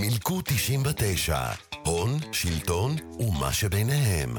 מילקו 0.00 0.40
99, 0.44 1.38
הון, 1.84 2.10
שלטון 2.32 2.96
ומה 3.18 3.52
שביניהם. 3.52 4.36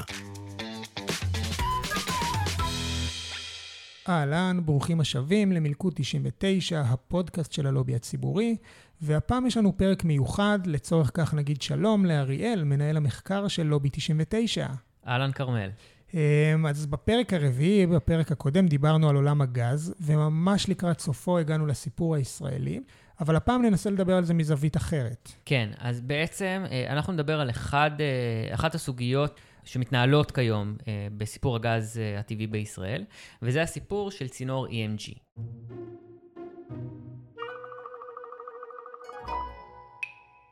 אהלן, 4.08 4.60
ברוכים 4.64 5.00
השבים 5.00 5.52
למלכוד 5.52 5.92
99, 5.96 6.80
הפודקאסט 6.80 7.52
של 7.52 7.66
הלובי 7.66 7.94
הציבורי, 7.94 8.56
והפעם 9.00 9.46
יש 9.46 9.56
לנו 9.56 9.76
פרק 9.76 10.04
מיוחד, 10.04 10.58
לצורך 10.66 11.10
כך 11.14 11.34
נגיד 11.34 11.62
שלום 11.62 12.06
לאריאל, 12.06 12.64
מנהל 12.64 12.96
המחקר 12.96 13.48
של 13.48 13.62
לובי 13.62 13.88
99. 13.92 14.66
אהלן 15.06 15.32
כרמל. 15.32 15.70
אמ, 16.14 16.66
אז 16.66 16.86
בפרק 16.86 17.32
הרביעי, 17.32 17.86
בפרק 17.86 18.32
הקודם, 18.32 18.66
דיברנו 18.66 19.08
על 19.08 19.16
עולם 19.16 19.40
הגז, 19.40 19.94
וממש 20.00 20.68
לקראת 20.68 21.00
סופו 21.00 21.38
הגענו 21.38 21.66
לסיפור 21.66 22.14
הישראלי, 22.14 22.80
אבל 23.20 23.36
הפעם 23.36 23.62
ננסה 23.62 23.90
לדבר 23.90 24.16
על 24.16 24.24
זה 24.24 24.34
מזווית 24.34 24.76
אחרת. 24.76 25.32
כן, 25.44 25.68
אז 25.78 26.00
בעצם 26.00 26.64
אה, 26.70 26.92
אנחנו 26.92 27.12
נדבר 27.12 27.40
על 27.40 27.50
אחד, 27.50 27.90
אה, 28.00 28.54
אחת 28.54 28.74
הסוגיות 28.74 29.40
שמתנהלות 29.64 30.30
כיום 30.30 30.76
אה, 30.88 31.08
בסיפור 31.16 31.56
הגז 31.56 32.00
הטבעי 32.18 32.46
בישראל, 32.46 33.04
וזה 33.42 33.62
הסיפור 33.62 34.10
של 34.10 34.28
צינור 34.28 34.66
EMG. 34.66 35.18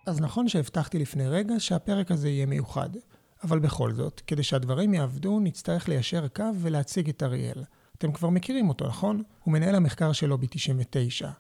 אז 0.07 0.21
נכון 0.21 0.49
שהבטחתי 0.49 0.99
לפני 0.99 1.29
רגע 1.29 1.55
שהפרק 1.59 2.11
הזה 2.11 2.29
יהיה 2.29 2.47
מיוחד. 2.47 2.91
אבל 3.43 3.59
בכל 3.59 3.93
זאת, 3.93 4.23
כדי 4.27 4.43
שהדברים 4.43 4.95
יעבדו, 4.95 5.41
נצטרך 5.41 5.89
ליישר 5.89 6.29
קו 6.29 6.45
ולהציג 6.61 7.09
את 7.09 7.23
אריאל. 7.23 7.65
אתם 7.99 8.13
כבר 8.13 8.29
מכירים 8.29 8.69
אותו, 8.69 8.87
נכון? 8.87 9.23
הוא 9.45 9.53
מנהל 9.53 9.75
המחקר 9.75 10.13
של 10.13 10.27
לובי 10.27 10.47
99. 10.51 11.31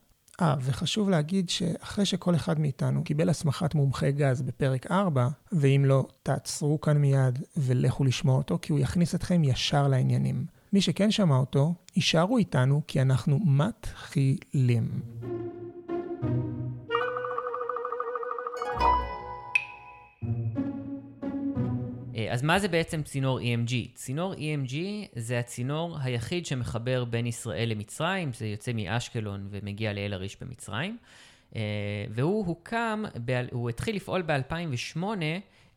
אה, 0.40 0.54
וחשוב 0.60 1.10
להגיד 1.10 1.48
שאחרי 1.50 2.04
שכל 2.04 2.34
אחד 2.34 2.60
מאיתנו 2.60 3.04
קיבל 3.04 3.28
הסמכת 3.28 3.74
מומחה 3.74 4.10
גז 4.10 4.42
בפרק 4.42 4.90
4, 4.90 5.28
ואם 5.52 5.84
לא, 5.86 6.08
תעצרו 6.22 6.80
כאן 6.80 6.98
מיד 6.98 7.38
ולכו 7.56 8.04
לשמוע 8.04 8.36
אותו, 8.36 8.58
כי 8.62 8.72
הוא 8.72 8.80
יכניס 8.80 9.14
אתכם 9.14 9.44
ישר 9.44 9.88
לעניינים. 9.88 10.46
מי 10.72 10.80
שכן 10.80 11.10
שמע 11.10 11.36
אותו, 11.36 11.74
יישארו 11.96 12.38
איתנו, 12.38 12.82
כי 12.86 13.02
אנחנו 13.02 13.38
מתחילים. 13.44 15.00
אז 22.30 22.42
מה 22.42 22.58
זה 22.58 22.68
בעצם 22.68 23.02
צינור 23.02 23.40
EMG? 23.40 23.72
צינור 23.94 24.34
EMG 24.34 24.74
זה 25.16 25.38
הצינור 25.38 25.96
היחיד 26.02 26.46
שמחבר 26.46 27.04
בין 27.04 27.26
ישראל 27.26 27.68
למצרים, 27.68 28.32
זה 28.32 28.46
יוצא 28.46 28.72
מאשקלון 28.74 29.48
ומגיע 29.50 29.92
לאל 29.92 30.14
עריש 30.14 30.36
במצרים. 30.40 30.96
אה, 31.56 31.60
והוא 32.10 32.46
הוקם, 32.46 33.02
הוא 33.52 33.68
התחיל 33.68 33.96
לפעול 33.96 34.22
ב-2008, 34.22 35.02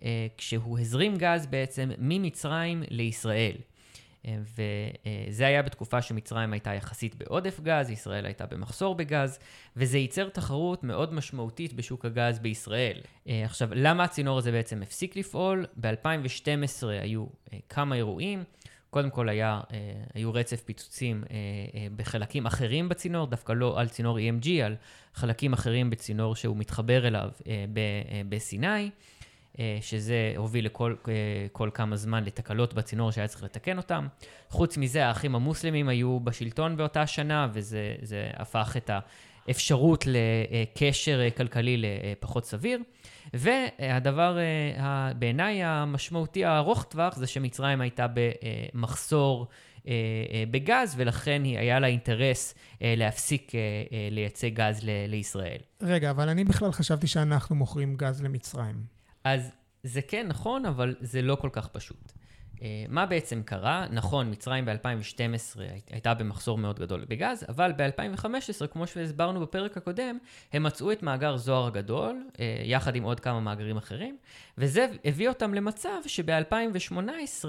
אה, 0.03 0.27
כשהוא 0.37 0.79
הזרים 0.79 1.15
גז 1.17 1.45
בעצם 1.45 1.91
ממצרים 1.97 2.83
לישראל. 2.89 3.55
וזה 4.25 5.47
היה 5.47 5.61
בתקופה 5.61 6.01
שמצרים 6.01 6.53
הייתה 6.53 6.73
יחסית 6.73 7.15
בעודף 7.15 7.59
גז, 7.59 7.89
ישראל 7.89 8.25
הייתה 8.25 8.45
במחסור 8.45 8.95
בגז, 8.95 9.39
וזה 9.77 9.97
ייצר 9.97 10.29
תחרות 10.29 10.83
מאוד 10.83 11.13
משמעותית 11.13 11.73
בשוק 11.73 12.05
הגז 12.05 12.39
בישראל. 12.39 13.01
אה, 13.27 13.45
עכשיו, 13.45 13.69
למה 13.71 14.03
הצינור 14.03 14.37
הזה 14.37 14.51
בעצם 14.51 14.81
הפסיק 14.81 15.15
לפעול? 15.15 15.65
ב-2012 15.81 16.87
היו 16.87 17.25
אה, 17.53 17.57
כמה 17.69 17.95
אירועים. 17.95 18.43
קודם 18.89 19.09
כל 19.09 19.29
היה, 19.29 19.61
אה, 19.73 19.77
היו 20.13 20.33
רצף 20.33 20.61
פיצוצים 20.61 21.23
בחלקים 21.95 22.45
אחרים 22.45 22.89
בצינור, 22.89 23.27
דווקא 23.27 23.51
לא 23.51 23.79
על 23.79 23.89
צינור 23.89 24.17
EMG, 24.17 24.49
על 24.65 24.75
חלקים 25.13 25.53
אחרים 25.53 25.89
בצינור 25.89 26.35
שהוא 26.35 26.57
מתחבר 26.57 27.07
אליו 27.07 27.29
בסיני. 28.29 28.89
אה, 29.59 29.77
שזה 29.81 30.33
הוביל 30.37 30.65
לכל 30.65 30.95
אה, 31.07 31.13
כל 31.51 31.69
כמה 31.73 31.95
זמן 31.95 32.23
לתקלות 32.23 32.73
בצינור 32.73 33.11
שהיה 33.11 33.27
צריך 33.27 33.43
לתקן 33.43 33.77
אותם. 33.77 34.07
חוץ 34.49 34.77
מזה, 34.77 35.05
האחים 35.07 35.35
המוסלמים 35.35 35.89
היו 35.89 36.19
בשלטון 36.19 36.77
באותה 36.77 37.07
שנה, 37.07 37.47
וזה 37.53 38.31
הפך 38.33 38.73
את 38.77 38.89
האפשרות 39.47 40.05
לקשר 40.07 41.29
כלכלי 41.37 41.77
לפחות 41.81 42.45
סביר. 42.45 42.79
והדבר 43.33 44.37
בעיניי 45.19 45.63
המשמעותי 45.63 46.45
הארוך 46.45 46.83
טווח 46.83 47.15
זה 47.15 47.27
שמצרים 47.27 47.81
הייתה 47.81 48.05
במחסור 48.13 49.47
בגז, 50.51 50.93
ולכן 50.97 51.41
היה 51.43 51.79
לה 51.79 51.87
אינטרס 51.87 52.55
להפסיק 52.81 53.51
לייצא 54.11 54.49
גז 54.49 54.79
לישראל. 55.07 55.59
רגע, 55.81 56.11
אבל 56.11 56.29
אני 56.29 56.43
בכלל 56.43 56.71
חשבתי 56.71 57.07
שאנחנו 57.07 57.55
מוכרים 57.55 57.95
גז 57.95 58.21
למצרים. 58.21 58.92
אז 59.23 59.51
זה 59.83 60.01
כן 60.01 60.27
נכון, 60.27 60.65
אבל 60.65 60.95
זה 61.01 61.21
לא 61.21 61.35
כל 61.35 61.49
כך 61.51 61.67
פשוט. 61.67 62.11
Uh, 62.55 62.65
מה 62.89 63.05
בעצם 63.05 63.41
קרה? 63.45 63.85
נכון, 63.91 64.31
מצרים 64.31 64.65
ב-2012 64.65 65.59
הייתה 65.89 66.13
במחסור 66.13 66.57
מאוד 66.57 66.79
גדול 66.79 67.05
בגז, 67.09 67.45
אבל 67.49 67.71
ב-2015, 67.77 68.67
כמו 68.67 68.87
שהסברנו 68.87 69.41
בפרק 69.41 69.77
הקודם, 69.77 70.17
הם 70.53 70.63
מצאו 70.63 70.91
את 70.91 71.03
מאגר 71.03 71.37
זוהר 71.37 71.67
הגדול, 71.67 72.23
uh, 72.33 72.37
יחד 72.63 72.95
עם 72.95 73.03
עוד 73.03 73.19
כמה 73.19 73.39
מאגרים 73.39 73.77
אחרים, 73.77 74.17
וזה 74.57 74.87
הביא 75.05 75.29
אותם 75.29 75.53
למצב 75.53 75.97
שב-2018 76.07 77.45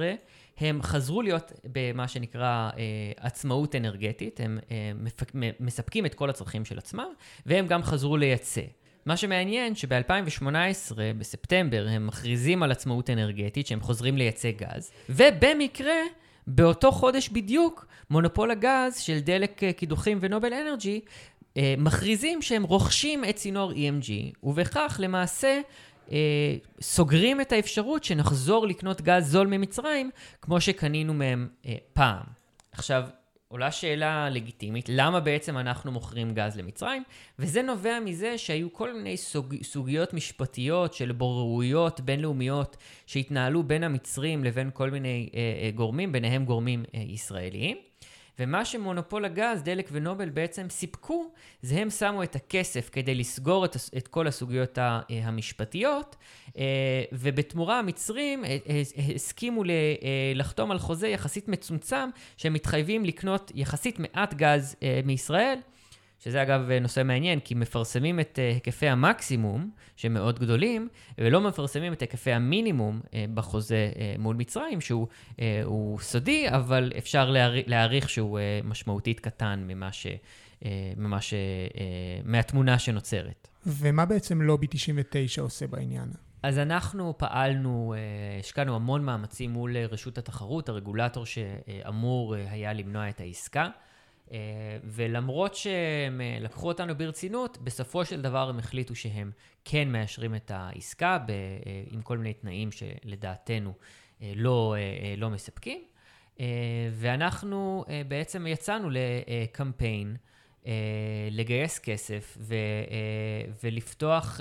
הם 0.59 0.83
חזרו 0.83 1.23
להיות 1.23 1.53
במה 1.65 2.09
שנקרא 2.09 2.71
uh, 2.71 2.77
עצמאות 3.17 3.75
אנרגטית, 3.75 4.41
הם 4.41 4.59
uh, 4.63 4.73
מפק, 4.95 5.33
מספקים 5.61 6.07
את 6.07 6.15
כל 6.15 6.31
הצרכים 6.31 6.65
של 6.65 6.79
עצמם, 6.79 7.09
והם 7.47 7.67
גם 7.67 7.83
חזרו 7.83 8.17
לייצא. 8.17 8.63
מה 9.07 9.17
שמעניין 9.17 9.75
שב-2018, 9.75 10.47
בספטמבר, 11.19 11.87
הם 11.91 12.07
מכריזים 12.07 12.63
על 12.63 12.73
עצמאות 12.73 13.11
אנרגטית, 13.11 13.67
שהם 13.67 13.81
חוזרים 13.81 14.17
לייצא 14.17 14.51
גז, 14.51 14.91
ובמקרה, 15.09 15.97
באותו 16.47 16.93
חודש 16.93 17.29
בדיוק, 17.29 17.87
מונופול 18.11 18.51
הגז 18.51 18.99
של 18.99 19.19
דלק 19.19 19.63
אה, 19.63 19.73
קידוחים 19.73 20.19
ונובל 20.21 20.53
אנרג'י, 20.53 21.01
אה, 21.57 21.75
מכריזים 21.79 22.43
שהם 22.43 22.63
רוכשים 22.63 23.25
את 23.25 23.37
צינור 23.37 23.73
EMG, 23.73 24.39
ובכך 24.43 24.97
למעשה 25.03 25.61
אה, 26.13 26.57
סוגרים 26.81 27.41
את 27.41 27.53
האפשרות 27.53 28.05
שנחזור 28.05 28.67
לקנות 28.67 29.01
גז 29.01 29.31
זול 29.31 29.47
ממצרים, 29.47 30.11
כמו 30.43 30.61
שקנינו 30.61 31.15
מהם 31.15 31.49
אה, 31.67 31.75
פעם. 31.93 32.23
עכשיו, 32.73 33.05
עולה 33.55 33.71
שאלה 33.71 34.31
לגיטימית, 34.31 34.87
למה 34.89 35.21
בעצם 35.21 35.59
אנחנו 35.59 35.93
מוכרים 35.93 36.35
גז 36.35 36.57
למצרים? 36.57 37.03
וזה 37.39 37.63
נובע 37.63 38.01
מזה 38.05 38.39
שהיו 38.39 38.73
כל 38.73 38.93
מיני 38.93 39.17
סוג, 39.17 39.55
סוגיות 39.63 40.15
משפטיות 40.15 40.95
של 40.95 41.13
בוררויות 41.13 42.01
בינלאומיות 42.01 42.77
שהתנהלו 43.07 43.63
בין 43.63 43.85
המצרים 43.85 44.45
לבין 44.45 44.71
כל 44.75 44.91
מיני 44.91 45.29
אה, 45.35 45.41
אה, 45.41 45.71
גורמים, 45.71 46.13
ביניהם 46.13 46.45
גורמים 46.45 46.85
אה, 46.95 47.01
ישראליים. 47.01 47.77
ומה 48.39 48.65
שמונופול 48.65 49.25
הגז, 49.25 49.63
דלק 49.63 49.89
ונובל 49.93 50.29
בעצם 50.29 50.67
סיפקו, 50.71 51.31
זה 51.63 51.79
הם 51.79 51.91
שמו 51.91 52.23
את 52.23 52.37
הכסף 52.37 52.91
כדי 52.93 53.15
לסגור 53.15 53.65
את, 53.65 53.77
את 53.97 54.09
כל 54.09 54.27
הסוגיות 54.27 54.79
המשפטיות, 55.11 56.17
אה, 56.59 56.65
ובתמורה 57.13 57.79
המצרים 57.79 58.45
אה, 58.45 58.57
אה, 58.69 58.83
הסכימו 59.15 59.63
לחתום 60.35 60.71
על 60.71 60.79
חוזה 60.79 61.09
יחסית 61.09 61.49
מצומצם, 61.49 62.09
שהם 62.37 62.53
מתחייבים 62.53 63.05
לקנות 63.05 63.53
יחסית 63.55 63.99
מעט 63.99 64.35
גז 64.35 64.77
מישראל. 65.05 65.59
שזה 66.25 66.43
אגב 66.43 66.71
נושא 66.81 67.03
מעניין, 67.05 67.41
כי 67.41 67.55
מפרסמים 67.55 68.21
את 68.21 68.39
uh, 68.39 68.55
היקפי 68.55 68.89
המקסימום, 68.89 69.71
שהם 69.97 70.15
מאוד 70.15 70.39
גדולים, 70.39 70.89
ולא 71.19 71.41
מפרסמים 71.41 71.93
את 71.93 72.01
היקפי 72.01 72.33
המינימום 72.33 73.01
uh, 73.05 73.11
בחוזה 73.35 73.91
uh, 73.95 74.21
מול 74.21 74.37
מצרים, 74.37 74.81
שהוא 74.81 75.99
סודי, 76.01 76.47
אבל 76.49 76.93
אפשר 76.99 77.35
להעריך 77.67 78.11
שהוא 78.11 78.39
משמעותית 78.65 79.21
קטן 79.21 79.65
ממה 79.67 79.93
ש... 79.93 80.07
ממה 80.97 81.21
ש... 81.21 81.35
מהתמונה 82.25 82.79
שנוצרת. 82.79 83.49
ומה 83.67 84.05
בעצם 84.05 84.43
לובי 84.43 84.67
99 84.71 85.43
עושה 85.43 85.67
בעניין? 85.67 86.09
אז 86.43 86.59
אנחנו 86.59 87.15
פעלנו, 87.19 87.95
השקענו 88.41 88.77
המון 88.77 89.05
מאמצים 89.05 89.51
מול 89.51 89.77
רשות 89.77 90.19
התחרות, 90.19 90.69
הרגולטור 90.69 91.27
שאמור 91.27 92.35
היה 92.35 92.73
למנוע 92.73 93.09
את 93.09 93.21
העסקה. 93.21 93.69
אה, 94.33 94.39
ולמרות 94.85 95.55
שהם 95.55 96.21
אה, 96.21 96.39
לקחו 96.41 96.69
אותנו 96.69 96.95
ברצינות, 96.95 97.59
בסופו 97.59 98.05
של 98.05 98.23
דבר 98.23 98.49
הם 98.49 98.59
החליטו 98.59 98.95
שהם 98.95 99.31
כן 99.65 99.89
מאשרים 99.89 100.35
את 100.35 100.51
העסקה 100.55 101.19
ב, 101.19 101.31
אה, 101.31 101.37
עם 101.91 102.03
כל 102.03 102.19
מיני 102.19 102.35
תנאים 102.35 102.69
שלדעתנו 102.73 103.73
לא, 104.35 104.75
לא 105.17 105.31
מספקים. 105.31 105.85
ואנחנו 106.93 107.85
בעצם 108.09 108.47
יצאנו 108.47 108.89
לקמפיין 108.91 110.17
לגייס 111.31 111.79
כסף 111.79 112.39
ו, 112.41 112.55
ולפתוח, 113.63 114.41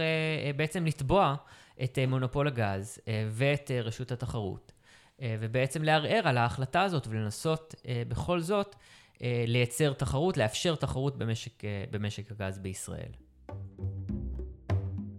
בעצם 0.55 0.85
לתבוע 0.85 1.35
את 1.83 1.99
מונופול 2.07 2.47
הגז 2.47 2.99
ואת 3.29 3.71
רשות 3.83 4.11
התחרות. 4.11 4.71
ובעצם 5.21 5.83
לערער 5.83 6.27
על 6.27 6.37
ההחלטה 6.37 6.81
הזאת 6.81 7.07
ולנסות 7.07 7.75
בכל 8.07 8.39
זאת 8.39 8.75
לייצר 9.47 9.93
תחרות, 9.93 10.37
לאפשר 10.37 10.75
תחרות 10.75 11.17
במשק, 11.17 11.61
במשק 11.91 12.31
הגז 12.31 12.59
בישראל. 12.59 13.11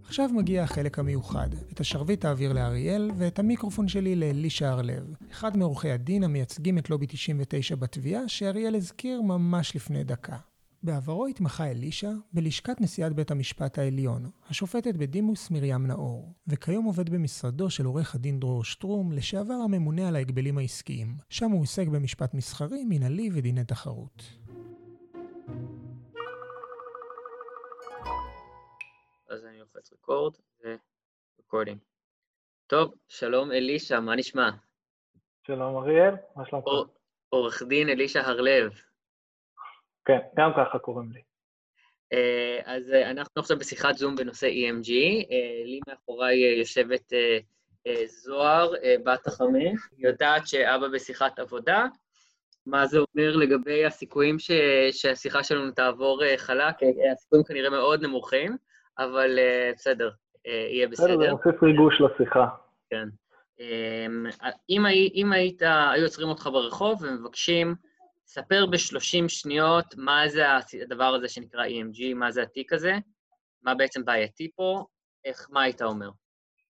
עכשיו 0.05 0.29
מגיע 0.33 0.63
החלק 0.63 0.99
המיוחד. 0.99 1.49
את 1.73 1.79
השרביט 1.79 2.21
תעביר 2.21 2.53
לאריאל, 2.53 3.11
ואת 3.17 3.39
המיקרופון 3.39 3.87
שלי 3.87 4.15
לאלישע 4.15 4.69
הרלב, 4.69 5.13
אחד 5.31 5.57
מעורכי 5.57 5.91
הדין 5.91 6.23
המייצגים 6.23 6.77
את 6.77 6.89
לובי 6.89 7.05
99 7.09 7.75
בתביעה, 7.75 8.29
שאריאל 8.29 8.75
הזכיר 8.75 9.21
ממש 9.21 9.75
לפני 9.75 10.03
דקה. 10.03 10.37
בעברו 10.85 11.27
התמחה 11.27 11.71
אלישע 11.71 12.09
בלשכת 12.33 12.81
נשיאת 12.81 13.13
בית 13.13 13.31
המשפט 13.31 13.77
העליון, 13.77 14.31
השופטת 14.49 14.95
בדימוס 14.95 15.51
מרים 15.51 15.87
נאור, 15.87 16.33
וכיום 16.47 16.85
עובד 16.85 17.09
במשרדו 17.09 17.69
של 17.69 17.85
עורך 17.85 18.15
הדין 18.15 18.39
דרור 18.39 18.63
שטרום, 18.63 19.11
לשעבר 19.11 19.53
הממונה 19.53 20.07
על 20.07 20.15
ההגבלים 20.15 20.57
העסקיים. 20.57 21.07
שם 21.29 21.51
הוא 21.51 21.61
עוסק 21.61 21.87
במשפט 21.87 22.33
מסחרי, 22.33 22.83
מנהלי 22.89 23.29
ודיני 23.33 23.63
תחרות. 23.63 24.23
אז 29.29 29.45
אני 29.45 29.59
לוחץ 29.59 29.93
רקורד 29.93 30.33
ורקורדינג. 31.39 31.79
טוב, 32.67 32.93
שלום 33.07 33.51
אלישע, 33.51 33.99
מה 33.99 34.15
נשמע? 34.15 34.49
שלום 35.47 35.77
אריאל, 35.77 36.15
מה 36.35 36.45
שלומך? 36.45 36.65
עורך 37.29 37.63
דין 37.69 37.89
אלישע 37.89 38.21
הרלב. 38.21 38.71
כן, 40.05 40.17
גם 40.37 40.51
ככה 40.57 40.79
קוראים 40.79 41.11
לי. 41.11 41.21
אה, 42.13 42.59
אז 42.65 42.91
אה, 42.91 43.11
אנחנו 43.11 43.41
עכשיו 43.41 43.59
בשיחת 43.59 43.97
זום 43.97 44.15
בנושא 44.15 44.47
EMG. 44.47 44.91
אה, 45.31 45.63
לי 45.65 45.79
מאחוריי 45.87 46.59
יושבת 46.59 47.13
זוהר, 48.05 48.71
בת 49.05 49.27
החמש, 49.27 49.79
יודעת 49.97 50.47
שאבא 50.47 50.87
בשיחת 50.87 51.39
עבודה. 51.39 51.85
מה 52.65 52.85
זה 52.85 52.97
אומר 52.99 53.35
לגבי 53.35 53.85
הסיכויים 53.85 54.39
ש... 54.39 54.51
שהשיחה 54.91 55.43
שלנו 55.43 55.71
תעבור 55.71 56.21
חלק? 56.37 56.75
הסיכויים 57.11 57.45
כנראה 57.47 57.69
מאוד 57.69 58.03
נמוכים, 58.03 58.57
אבל 58.99 59.39
בסדר, 59.75 60.09
יהיה 60.45 60.87
בסדר. 60.87 61.17
בסדר, 61.17 61.25
זה 61.25 61.31
מוסיף 61.31 61.63
ריגוש 61.63 62.01
לשיחה. 62.01 62.47
כן. 62.89 63.07
אם, 64.69 64.85
אם 65.15 65.31
היית, 65.31 65.61
היו 65.61 66.03
עוצרים 66.03 66.29
אותך 66.29 66.49
ברחוב 66.53 67.03
ומבקשים 67.03 67.75
ספר 68.27 68.65
ב-30 68.65 69.27
שניות 69.27 69.85
מה 69.97 70.27
זה 70.27 70.43
הדבר 70.81 71.05
הזה 71.05 71.29
שנקרא 71.29 71.65
EMG, 71.65 72.15
מה 72.15 72.31
זה 72.31 72.41
התיק 72.43 72.73
הזה, 72.73 72.93
מה 73.63 73.75
בעצם 73.75 74.05
בעייתי 74.05 74.51
פה, 74.55 74.83
איך, 75.25 75.47
מה 75.51 75.61
היית 75.61 75.81
אומר? 75.81 76.09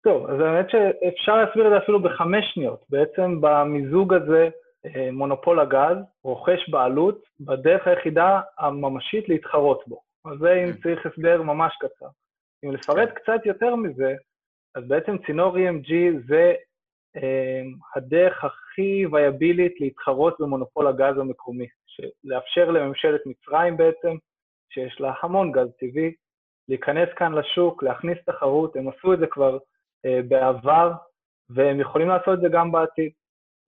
טוב, 0.04 0.30
אז 0.30 0.40
האמת 0.40 0.70
שאפשר 0.70 1.36
להסביר 1.36 1.68
את 1.68 1.72
זה 1.72 1.78
אפילו 1.78 2.04
בחמש 2.04 2.46
שניות. 2.54 2.84
בעצם 2.90 3.42
במיזוג 3.42 4.14
הזה, 4.14 4.50
אה, 4.86 5.12
מונופול 5.12 5.60
הגז 5.60 5.98
רוכש 6.24 6.70
בעלות 6.70 7.24
בדרך 7.40 7.88
היחידה 7.88 8.42
הממשית 8.58 9.30
להתחרות 9.30 9.84
בו. 9.88 10.02
אז 10.26 10.40
זה 10.40 10.54
אם 10.54 10.70
mm. 10.70 10.84
צריך 10.84 11.06
הסבר 11.06 11.42
ממש 11.42 11.74
קצר. 11.80 12.08
אם 12.66 12.72
לפרט 12.72 13.10
קצת 13.10 13.46
יותר 13.46 13.76
מזה, 13.76 14.16
אז 14.76 14.84
בעצם 14.88 15.16
צינור 15.26 15.58
EMG 15.58 15.94
זה 16.28 16.54
הדרך 17.96 18.44
הכי 18.44 19.06
וייבילית 19.12 19.82
להתחרות 19.82 20.36
במונופול 20.40 20.88
הגז 20.88 21.18
המקומי, 21.18 21.68
לאפשר 22.24 22.72
לממשלת 22.72 23.22
מצרים 23.26 23.78
בעצם, 23.78 24.16
שיש 24.70 25.02
לה 25.02 25.14
המון 25.22 25.52
גז 25.52 25.68
טבעי, 25.80 26.14
להיכנס 26.70 27.10
כאן 27.16 27.34
לשוק, 27.34 27.84
להכניס 27.84 28.18
תחרות, 28.26 28.76
הם 28.76 28.90
עשו 28.90 29.14
את 29.14 29.20
זה 29.20 29.28
כבר 29.28 29.58
אה, 30.06 30.20
בעבר, 30.28 30.92
והם 31.50 31.80
יכולים 31.80 32.08
לעשות 32.08 32.34
את 32.34 32.42
זה 32.42 32.48
גם 32.52 32.72
בעתיד. 32.72 33.12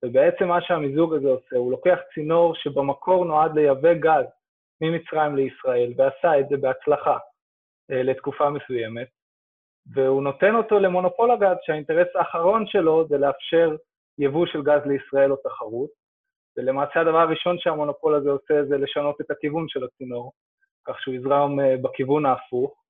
ובעצם 0.06 0.48
מה 0.48 0.62
שהמיזוג 0.62 1.14
הזה 1.14 1.28
עושה, 1.28 1.56
הוא 1.56 1.72
לוקח 1.72 2.00
צינור 2.14 2.56
שבמקור 2.56 3.26
נועד 3.26 3.56
לייבא 3.56 3.94
גז 3.94 4.26
ממצרים 4.82 5.36
לישראל, 5.36 5.94
ועשה 5.98 6.40
את 6.40 6.50
זה 6.50 6.58
בהצלחה 6.58 7.18
אה, 7.92 8.04
לתקופה 8.04 8.50
מסוימת, 8.50 9.08
והוא 9.94 10.24
נותן 10.24 10.56
אותו 10.56 10.80
למונופול 10.80 11.32
הגז, 11.32 11.58
שהאינטרס 11.62 12.08
האחרון 12.16 12.68
שלו 12.68 13.08
זה 13.08 13.18
לאפשר 13.18 13.76
יבוא 14.20 14.46
של 14.46 14.64
גז 14.64 14.82
לישראל 14.86 15.32
או 15.32 15.36
תחרות, 15.36 15.90
ולמעשה 16.58 17.02
הדבר 17.02 17.18
הראשון 17.20 17.58
שהמונופול 17.60 18.16
הזה 18.16 18.30
עושה 18.30 18.66
זה 18.70 18.78
לשנות 18.78 19.22
את 19.22 19.32
הכיוון 19.32 19.66
של 19.68 19.84
הצינור, 19.84 20.32
כך 20.88 21.02
שהוא 21.02 21.16
יזרם 21.16 21.60
אה, 21.60 21.76
בכיוון 21.82 22.26
ההפוך. 22.26 22.84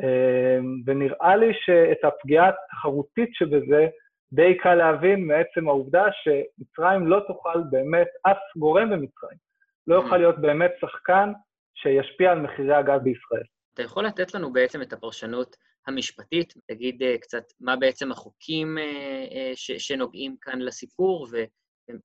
אה, 0.00 0.58
ונראה 0.86 1.36
לי 1.36 1.52
שאת 1.54 2.04
הפגיעה 2.04 2.48
התחרותית 2.48 3.30
שבזה 3.32 3.86
די 4.32 4.58
קל 4.58 4.74
להבין 4.74 5.26
מעצם 5.26 5.68
העובדה 5.68 6.04
שמצרים 6.12 7.06
לא 7.06 7.20
תוכל 7.26 7.62
באמת, 7.70 8.08
אף 8.22 8.38
גורם 8.56 8.90
במצרים, 8.90 9.38
לא 9.86 9.94
יוכל 9.94 10.16
להיות 10.16 10.38
באמת 10.38 10.72
שחקן 10.80 11.32
שישפיע 11.74 12.32
על 12.32 12.40
מחירי 12.40 12.74
הגז 12.74 13.02
בישראל. 13.02 13.44
אתה 13.74 13.82
יכול 13.82 14.04
לתת 14.04 14.34
לנו 14.34 14.52
בעצם 14.52 14.82
את 14.82 14.92
הפרשנות 14.92 15.56
המשפטית, 15.86 16.54
תגיד 16.66 17.02
אה, 17.02 17.18
קצת 17.18 17.44
מה 17.60 17.76
בעצם 17.76 18.12
החוקים 18.12 18.78
אה, 18.78 19.24
אה, 19.32 19.52
שנוגעים 19.56 20.36
כאן 20.40 20.58
לסיפור, 20.58 21.26
ו, 21.32 21.36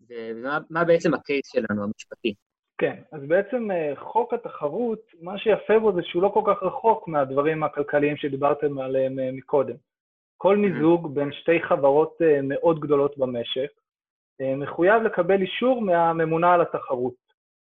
ומה 0.09 0.83
בעצם 0.83 1.13
הקייס 1.13 1.51
שלנו, 1.51 1.83
המשפטי. 1.83 2.33
כן, 2.77 3.01
אז 3.11 3.21
בעצם 3.27 3.67
חוק 3.95 4.33
התחרות, 4.33 4.99
מה 5.21 5.37
שיפה 5.39 5.79
בו 5.79 5.93
זה 5.95 6.01
שהוא 6.03 6.23
לא 6.23 6.29
כל 6.33 6.41
כך 6.47 6.63
רחוק 6.63 7.07
מהדברים 7.07 7.63
הכלכליים 7.63 8.17
שדיברתם 8.17 8.79
עליהם 8.79 9.15
מקודם. 9.33 9.75
כל 10.37 10.57
מיזוג 10.57 11.15
בין 11.15 11.31
שתי 11.31 11.61
חברות 11.69 12.17
מאוד 12.43 12.79
גדולות 12.79 13.17
במשק 13.17 13.71
מחויב 14.57 15.03
לקבל 15.03 15.41
אישור 15.41 15.81
מהממונה 15.81 16.53
על 16.53 16.61
התחרות. 16.61 17.15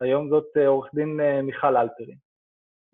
היום 0.02 0.30
זאת 0.30 0.58
עורך 0.68 0.90
דין 0.96 1.20
מיכל 1.44 1.78
אלפרין. 1.78 2.27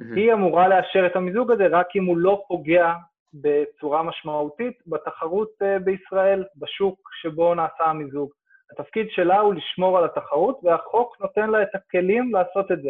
Mm-hmm. 0.02 0.16
היא 0.16 0.34
אמורה 0.34 0.68
לאשר 0.68 1.06
את 1.06 1.16
המיזוג 1.16 1.52
הזה 1.52 1.68
רק 1.68 1.88
אם 1.96 2.06
הוא 2.06 2.18
לא 2.18 2.44
פוגע 2.48 2.94
בצורה 3.34 4.04
משמעותית 4.04 4.78
בתחרות 4.88 5.50
uh, 5.62 5.84
בישראל, 5.84 6.44
בשוק 6.56 7.10
שבו 7.22 7.56
נעשה 7.56 7.84
המיזוג. 7.84 8.32
התפקיד 8.72 9.08
שלה 9.10 9.40
הוא 9.40 9.54
לשמור 9.54 9.98
על 9.98 10.06
התחרות, 10.06 10.60
והחוק 10.64 11.22
נותן 11.22 11.50
לה 11.50 11.64
את 11.64 11.76
הכלים 11.76 12.32
לעשות 12.34 12.72
את 12.72 12.82
זה. 12.82 12.90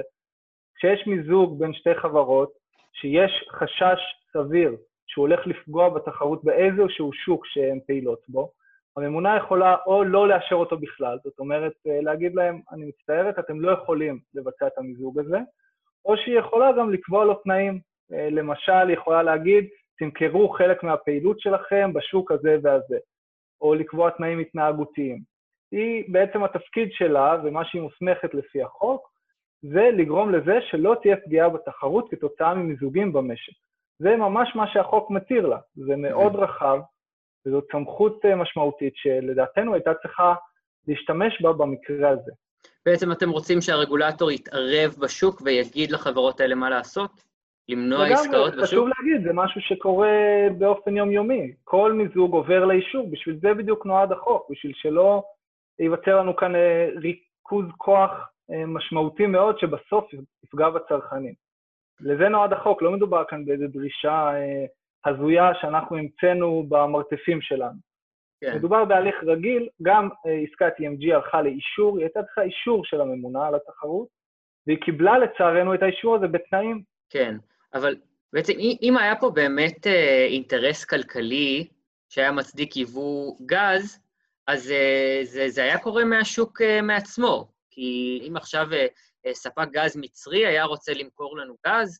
כשיש 0.75 1.07
מיזוג 1.07 1.59
בין 1.59 1.73
שתי 1.73 1.95
חברות, 1.95 2.51
שיש 2.93 3.49
חשש 3.51 3.99
סביר 4.33 4.75
שהוא 5.07 5.27
הולך 5.27 5.47
לפגוע 5.47 5.89
בתחרות 5.89 6.43
באיזשהו 6.43 7.13
שוק 7.13 7.45
שהן 7.45 7.79
פעילות 7.87 8.19
בו, 8.27 8.51
הממונה 8.97 9.37
יכולה 9.37 9.75
או 9.85 10.03
לא 10.03 10.27
לאשר 10.27 10.55
אותו 10.55 10.77
בכלל, 10.77 11.17
זאת 11.23 11.39
אומרת, 11.39 11.73
אה, 11.87 12.01
להגיד 12.01 12.35
להם, 12.35 12.61
אני 12.71 12.85
מצטערת, 12.85 13.39
אתם 13.39 13.61
לא 13.61 13.71
יכולים 13.71 14.19
לבצע 14.33 14.67
את 14.67 14.77
המיזוג 14.77 15.19
הזה, 15.19 15.37
או 16.05 16.17
שהיא 16.17 16.39
יכולה 16.39 16.71
גם 16.71 16.93
לקבוע 16.93 17.25
לו 17.25 17.33
תנאים. 17.33 17.79
אה, 18.13 18.29
למשל, 18.29 18.87
היא 18.87 18.97
יכולה 18.97 19.23
להגיד, 19.23 19.67
תמכרו 19.99 20.49
חלק 20.49 20.83
מהפעילות 20.83 21.39
שלכם 21.39 21.93
בשוק 21.93 22.31
הזה 22.31 22.57
והזה, 22.63 22.97
או 23.61 23.73
לקבוע 23.73 24.09
תנאים 24.09 24.39
התנהגותיים. 24.39 25.19
היא, 25.71 26.13
בעצם 26.13 26.43
התפקיד 26.43 26.89
שלה, 26.91 27.37
ומה 27.43 27.65
שהיא 27.65 27.81
מוסמכת 27.81 28.33
לפי 28.33 28.61
החוק, 28.61 29.13
זה 29.61 29.89
לגרום 29.93 30.31
לזה 30.31 30.59
שלא 30.61 30.95
תהיה 31.01 31.17
פגיעה 31.17 31.49
בתחרות 31.49 32.11
כתוצאה 32.11 32.53
ממיזוגים 32.53 33.13
במשק. 33.13 33.53
זה 33.99 34.15
ממש 34.15 34.55
מה 34.55 34.67
שהחוק 34.67 35.11
מתיר 35.11 35.47
לה, 35.47 35.59
זה 35.75 35.95
מאוד 35.95 36.35
רחב, 36.35 36.79
וזאת 37.45 37.63
סמכות 37.71 38.25
אה, 38.25 38.35
משמעותית 38.35 38.93
שלדעתנו 38.95 39.73
הייתה 39.73 39.93
צריכה 39.93 40.33
להשתמש 40.87 41.41
בה 41.41 41.53
במקרה 41.53 42.09
הזה. 42.09 42.31
בעצם 42.85 43.11
אתם 43.11 43.29
רוצים 43.29 43.61
שהרגולטור 43.61 44.31
יתערב 44.31 44.95
בשוק 44.99 45.41
ויגיד 45.41 45.91
לחברות 45.91 46.39
האלה 46.39 46.55
מה 46.55 46.69
לעשות? 46.69 47.11
למנוע 47.69 48.05
עסקאות 48.05 48.53
בשוק? 48.53 48.63
חשוב 48.63 48.87
להגיד, 48.87 49.27
זה 49.27 49.33
משהו 49.33 49.61
שקורה 49.61 50.09
באופן 50.57 50.97
יומיומי. 50.97 51.53
כל 51.63 51.93
מיזוג 51.93 52.33
עובר 52.33 52.65
לאישור, 52.65 53.09
בשביל 53.11 53.39
זה 53.41 53.53
בדיוק 53.53 53.85
נועד 53.85 54.11
החוק, 54.11 54.47
בשביל 54.49 54.73
שלא 54.75 55.23
ייווצר 55.79 56.19
לנו 56.19 56.35
כאן 56.35 56.55
אה, 56.55 56.89
ריכוז 56.95 57.65
כוח 57.77 58.11
אה, 58.51 58.65
משמעותי 58.65 59.25
מאוד 59.25 59.59
שבסוף 59.59 60.05
יפגע 60.43 60.69
בצרכנים. 60.69 61.33
לזה 61.99 62.29
נועד 62.29 62.53
החוק, 62.53 62.81
לא 62.81 62.91
מדובר 62.91 63.23
כאן 63.29 63.45
באיזו 63.45 63.65
דרישה 63.67 64.31
אה, 64.33 64.65
הזויה 65.05 65.51
שאנחנו 65.61 65.97
המצאנו 65.97 66.65
במרתפים 66.69 67.41
שלנו. 67.41 67.92
כן. 68.43 68.55
מדובר 68.55 68.85
בהליך 68.85 69.15
רגיל, 69.27 69.69
גם 69.81 70.09
אה, 70.25 70.31
עסקת 70.31 70.73
EMG 70.79 71.15
הלכה 71.15 71.41
לאישור, 71.41 71.97
היא 71.97 72.05
הייתה 72.05 72.23
צריכה 72.23 72.41
אישור 72.41 72.85
של 72.85 73.01
הממונה 73.01 73.47
על 73.47 73.55
התחרות, 73.55 74.07
והיא 74.67 74.77
קיבלה 74.77 75.17
לצערנו 75.17 75.75
את 75.75 75.83
האישור 75.83 76.15
הזה 76.15 76.27
בתנאים. 76.27 76.83
כן, 77.09 77.35
אבל 77.73 77.95
בעצם 78.33 78.53
אם 78.81 78.97
היה 78.97 79.15
פה 79.15 79.29
באמת 79.29 79.87
אה, 79.87 80.25
אינטרס 80.29 80.85
כלכלי 80.85 81.67
שהיה 82.09 82.31
מצדיק 82.31 82.77
יבוא 82.77 83.35
גז, 83.45 83.99
אז 84.47 84.71
אה, 84.71 85.19
זה, 85.23 85.49
זה 85.49 85.63
היה 85.63 85.77
קורה 85.77 86.05
מהשוק 86.05 86.61
מעצמו. 86.83 87.47
כי 87.69 88.19
אם 88.27 88.37
עכשיו 88.37 88.67
ספק 89.33 89.67
גז 89.71 89.97
מצרי 89.97 90.45
היה 90.45 90.63
רוצה 90.63 90.93
למכור 90.93 91.37
לנו 91.37 91.55
גז, 91.67 91.99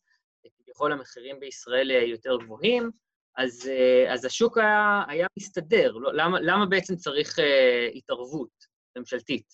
כביכול 0.58 0.92
המחירים 0.92 1.40
בישראל 1.40 1.92
יותר 1.92 2.38
גבוהים, 2.38 2.92
אז, 3.38 3.70
אה, 3.70 4.14
אז 4.14 4.26
השוק 4.26 4.58
היה, 4.58 5.04
היה 5.08 5.28
מסתדר. 5.38 5.92
לא, 5.92 6.14
למה, 6.14 6.38
למה 6.42 6.66
בעצם 6.66 6.96
צריך 6.96 7.40
uh, 7.40 7.98
התערבות 7.98 8.50
ממשלתית? 8.98 9.46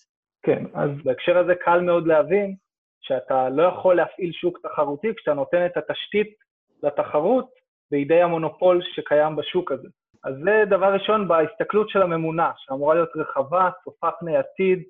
כן, 0.42 0.64
אז 0.74 0.90
בהקשר 1.04 1.38
הזה 1.38 1.54
קל 1.54 1.80
מאוד 1.80 2.06
להבין 2.06 2.56
שאתה 3.00 3.48
לא 3.48 3.62
יכול 3.62 3.96
להפעיל 3.96 4.32
שוק 4.32 4.58
תחרותי 4.62 5.08
כשאתה 5.16 5.34
נותן 5.34 5.66
את 5.66 5.76
התשתית 5.76 6.34
לתחרות 6.82 7.50
בידי 7.90 8.22
המונופול 8.22 8.82
שקיים 8.94 9.36
בשוק 9.36 9.72
הזה. 9.72 9.88
אז 10.24 10.34
זה 10.44 10.64
דבר 10.70 10.92
ראשון 10.92 11.28
בהסתכלות 11.28 11.88
של 11.88 12.02
הממונה, 12.02 12.50
שאמורה 12.56 12.94
להיות 12.94 13.16
רחבה, 13.16 13.70
צופה 13.84 14.10
פני 14.20 14.36
עתיד, 14.36 14.82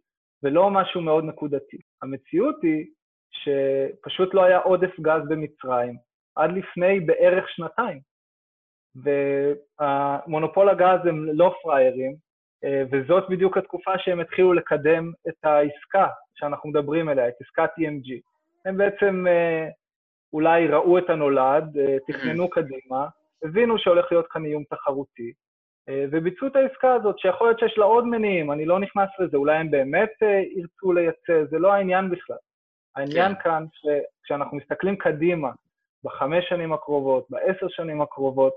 ולא 0.43 0.71
משהו 0.71 1.01
מאוד 1.01 1.25
נקודתי. 1.25 1.79
המציאות 2.03 2.57
היא 2.63 2.87
שפשוט 3.31 4.35
לא 4.35 4.45
היה 4.45 4.59
עודף 4.59 5.01
גז 5.01 5.23
במצרים 5.29 5.97
עד 6.37 6.51
לפני 6.53 7.01
בערך 7.01 7.49
שנתיים. 7.49 8.01
והמונופול 8.97 10.69
הגז 10.69 11.07
הם 11.07 11.27
לא 11.33 11.55
פראיירים, 11.63 12.17
אה, 12.65 12.83
וזאת 12.93 13.25
בדיוק 13.29 13.57
התקופה 13.57 13.99
שהם 13.99 14.21
התחילו 14.21 14.53
לקדם 14.53 15.13
את 15.29 15.45
העסקה 15.45 16.07
שאנחנו 16.35 16.71
מדברים 16.71 17.09
עליה, 17.09 17.29
את 17.29 17.35
עסקת 17.41 17.71
EMG. 17.79 18.21
הם 18.65 18.77
בעצם 18.77 19.25
אה, 19.29 19.69
אולי 20.33 20.67
ראו 20.67 20.99
את 20.99 21.11
הנולד, 21.11 21.79
אה, 21.79 21.97
תכננו 22.07 22.45
mm-hmm. 22.45 22.51
קדימה, 22.51 23.07
הבינו 23.45 23.79
שהולך 23.79 24.07
להיות 24.13 24.27
כאן 24.31 24.45
איום 24.45 24.65
תחרותי, 24.71 25.33
וביצעו 26.13 26.47
את 26.47 26.57
העסקה 26.57 26.95
הזאת, 26.95 27.19
שיכול 27.19 27.47
להיות 27.47 27.59
שיש 27.59 27.79
לה 27.79 27.85
עוד 27.85 28.07
מניעים, 28.07 28.53
אני 28.53 28.65
לא 28.65 28.79
נכנס 28.81 29.09
לזה, 29.19 29.37
אולי 29.37 29.57
הם 29.57 29.71
באמת 29.71 30.11
ירצו 30.57 30.93
לייצא, 30.93 31.45
זה 31.51 31.59
לא 31.59 31.73
העניין 31.73 32.11
בכלל. 32.11 32.37
העניין 32.97 33.35
כן. 33.35 33.41
כאן, 33.41 33.65
שכשאנחנו 33.73 34.57
מסתכלים 34.57 34.97
קדימה, 34.97 35.51
בחמש 36.05 36.45
שנים 36.49 36.73
הקרובות, 36.73 37.27
בעשר 37.31 37.69
שנים 37.69 38.03
הקרובות, 38.03 38.53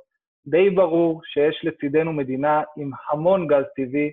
די 0.47 0.69
ברור 0.69 1.21
שיש 1.23 1.61
לצידנו 1.63 2.13
מדינה 2.13 2.61
עם 2.77 2.91
המון 3.09 3.47
גז 3.47 3.63
טבעי, 3.75 4.11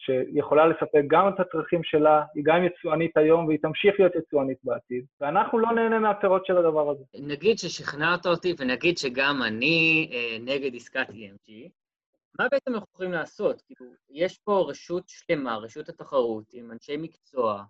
שיכולה 0.00 0.66
לספק 0.66 1.02
גם 1.06 1.28
את 1.28 1.40
הצרכים 1.40 1.84
שלה, 1.84 2.22
היא 2.34 2.44
גם 2.46 2.64
יצואנית 2.64 3.16
היום 3.16 3.46
והיא 3.46 3.58
תמשיך 3.62 3.94
להיות 3.98 4.12
יצואנית 4.14 4.58
בעתיד, 4.64 5.04
ואנחנו 5.20 5.58
לא 5.58 5.72
נהנה 5.72 5.98
מהפירות 5.98 6.46
של 6.46 6.56
הדבר 6.56 6.90
הזה. 6.90 7.04
נגיד 7.14 7.58
ששכנעת 7.58 8.26
אותי 8.26 8.54
ונגיד 8.58 8.98
שגם 8.98 9.42
אני 9.42 10.10
אה, 10.12 10.36
נגד 10.40 10.74
עסקת 10.74 11.08
EMG, 11.08 11.52
מה 12.38 12.46
בעצם 12.50 12.74
אנחנו 12.74 12.86
יכולים 12.94 13.12
לעשות? 13.12 13.62
כאילו, 13.62 13.90
יש 14.10 14.38
פה 14.38 14.66
רשות 14.68 15.04
שלמה, 15.06 15.56
רשות 15.56 15.88
התחרות, 15.88 16.44
עם 16.52 16.72
אנשי 16.72 16.96
מקצוע, 16.96 17.62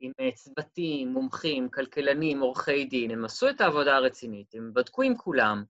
עם 0.00 0.12
אה, 0.20 0.30
צוותים, 0.32 1.08
מומחים, 1.08 1.68
כלכלנים, 1.68 2.40
עורכי 2.40 2.84
דין, 2.84 3.10
הם 3.10 3.24
עשו 3.24 3.48
את 3.48 3.60
העבודה 3.60 3.96
הרצינית, 3.96 4.54
הם 4.54 4.70
בדקו 4.74 5.02
עם 5.02 5.16
כולם, 5.16 5.64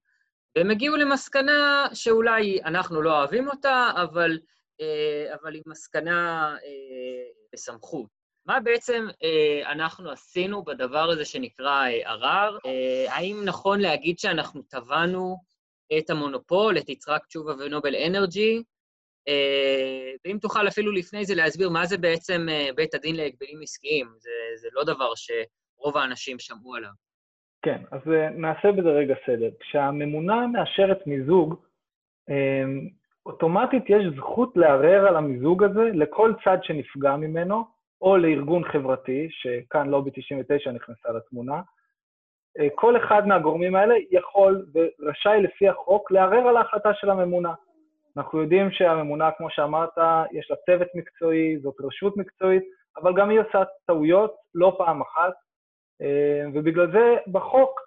והם 0.56 0.70
הגיעו 0.70 0.96
למסקנה 0.96 1.86
שאולי 1.94 2.60
אנחנו 2.64 3.02
לא 3.02 3.18
אוהבים 3.18 3.48
אותה, 3.48 3.90
אבל, 4.02 4.38
אה, 4.80 5.34
אבל 5.34 5.54
היא 5.54 5.62
מסקנה 5.66 6.50
אה, 6.64 7.24
בסמכות. 7.52 8.24
מה 8.46 8.60
בעצם 8.60 9.06
אנחנו 9.66 10.10
עשינו 10.10 10.64
בדבר 10.64 11.10
הזה 11.10 11.24
שנקרא 11.24 11.88
ערר? 12.04 12.58
האם 13.08 13.42
נכון 13.44 13.80
להגיד 13.80 14.18
שאנחנו 14.18 14.62
טבענו 14.62 15.36
את 15.98 16.10
המונופול, 16.10 16.78
את 16.78 16.88
יצחק 16.88 17.26
תשובה 17.26 17.52
ונובל 17.58 17.96
אנרג'י, 17.96 18.62
אה, 19.28 20.12
ואם 20.24 20.38
תוכל 20.38 20.68
אפילו 20.68 20.92
לפני 20.92 21.24
זה 21.24 21.34
להסביר 21.34 21.68
מה 21.68 21.86
זה 21.86 21.98
בעצם 21.98 22.46
אה, 22.50 22.68
בית 22.76 22.94
הדין 22.94 23.16
להגבלים 23.16 23.62
עסקיים, 23.62 24.14
זה, 24.18 24.30
זה 24.56 24.68
לא 24.72 24.84
דבר 24.84 25.12
שרוב 25.14 25.96
האנשים 25.96 26.38
שמעו 26.38 26.74
עליו. 26.74 26.90
כן, 27.64 27.82
אז 27.90 28.00
אה, 28.12 28.30
נעשה 28.30 28.72
בזה 28.72 28.88
רגע 28.88 29.14
סדר. 29.26 29.48
כשהממונה 29.60 30.46
מאשרת 30.46 31.06
מיזוג, 31.06 31.54
אוטומטית 33.26 33.84
יש 33.88 34.04
זכות 34.16 34.56
לערער 34.56 35.08
על 35.08 35.16
המיזוג 35.16 35.64
הזה 35.64 35.90
לכל 35.94 36.32
צד 36.44 36.58
שנפגע 36.62 37.16
ממנו, 37.16 37.64
או 38.02 38.16
לארגון 38.16 38.64
חברתי, 38.64 39.28
שכאן 39.30 39.88
לובי 39.88 40.10
99 40.14 40.72
נכנסה 40.72 41.12
לתמונה. 41.12 41.60
כל 42.74 42.96
אחד 42.96 43.26
מהגורמים 43.26 43.76
האלה 43.76 43.94
יכול 44.10 44.66
ורשאי 44.74 45.42
לפי 45.42 45.68
החוק 45.68 46.10
לערער 46.10 46.48
על 46.48 46.56
ההחלטה 46.56 46.94
של 46.94 47.10
הממונה. 47.10 47.54
אנחנו 48.16 48.42
יודעים 48.42 48.70
שהממונה, 48.70 49.30
כמו 49.38 49.50
שאמרת, 49.50 49.98
יש 50.32 50.50
לה 50.50 50.56
צוות 50.66 50.88
מקצועי, 50.94 51.58
זאת 51.58 51.74
רשות 51.80 52.16
מקצועית, 52.16 52.62
אבל 52.96 53.14
גם 53.16 53.30
היא 53.30 53.40
עושה 53.40 53.62
טעויות 53.86 54.34
לא 54.54 54.74
פעם 54.78 55.00
אחת, 55.00 55.32
אה, 55.32 55.43
ובגלל 56.54 56.92
זה 56.92 57.16
בחוק 57.26 57.80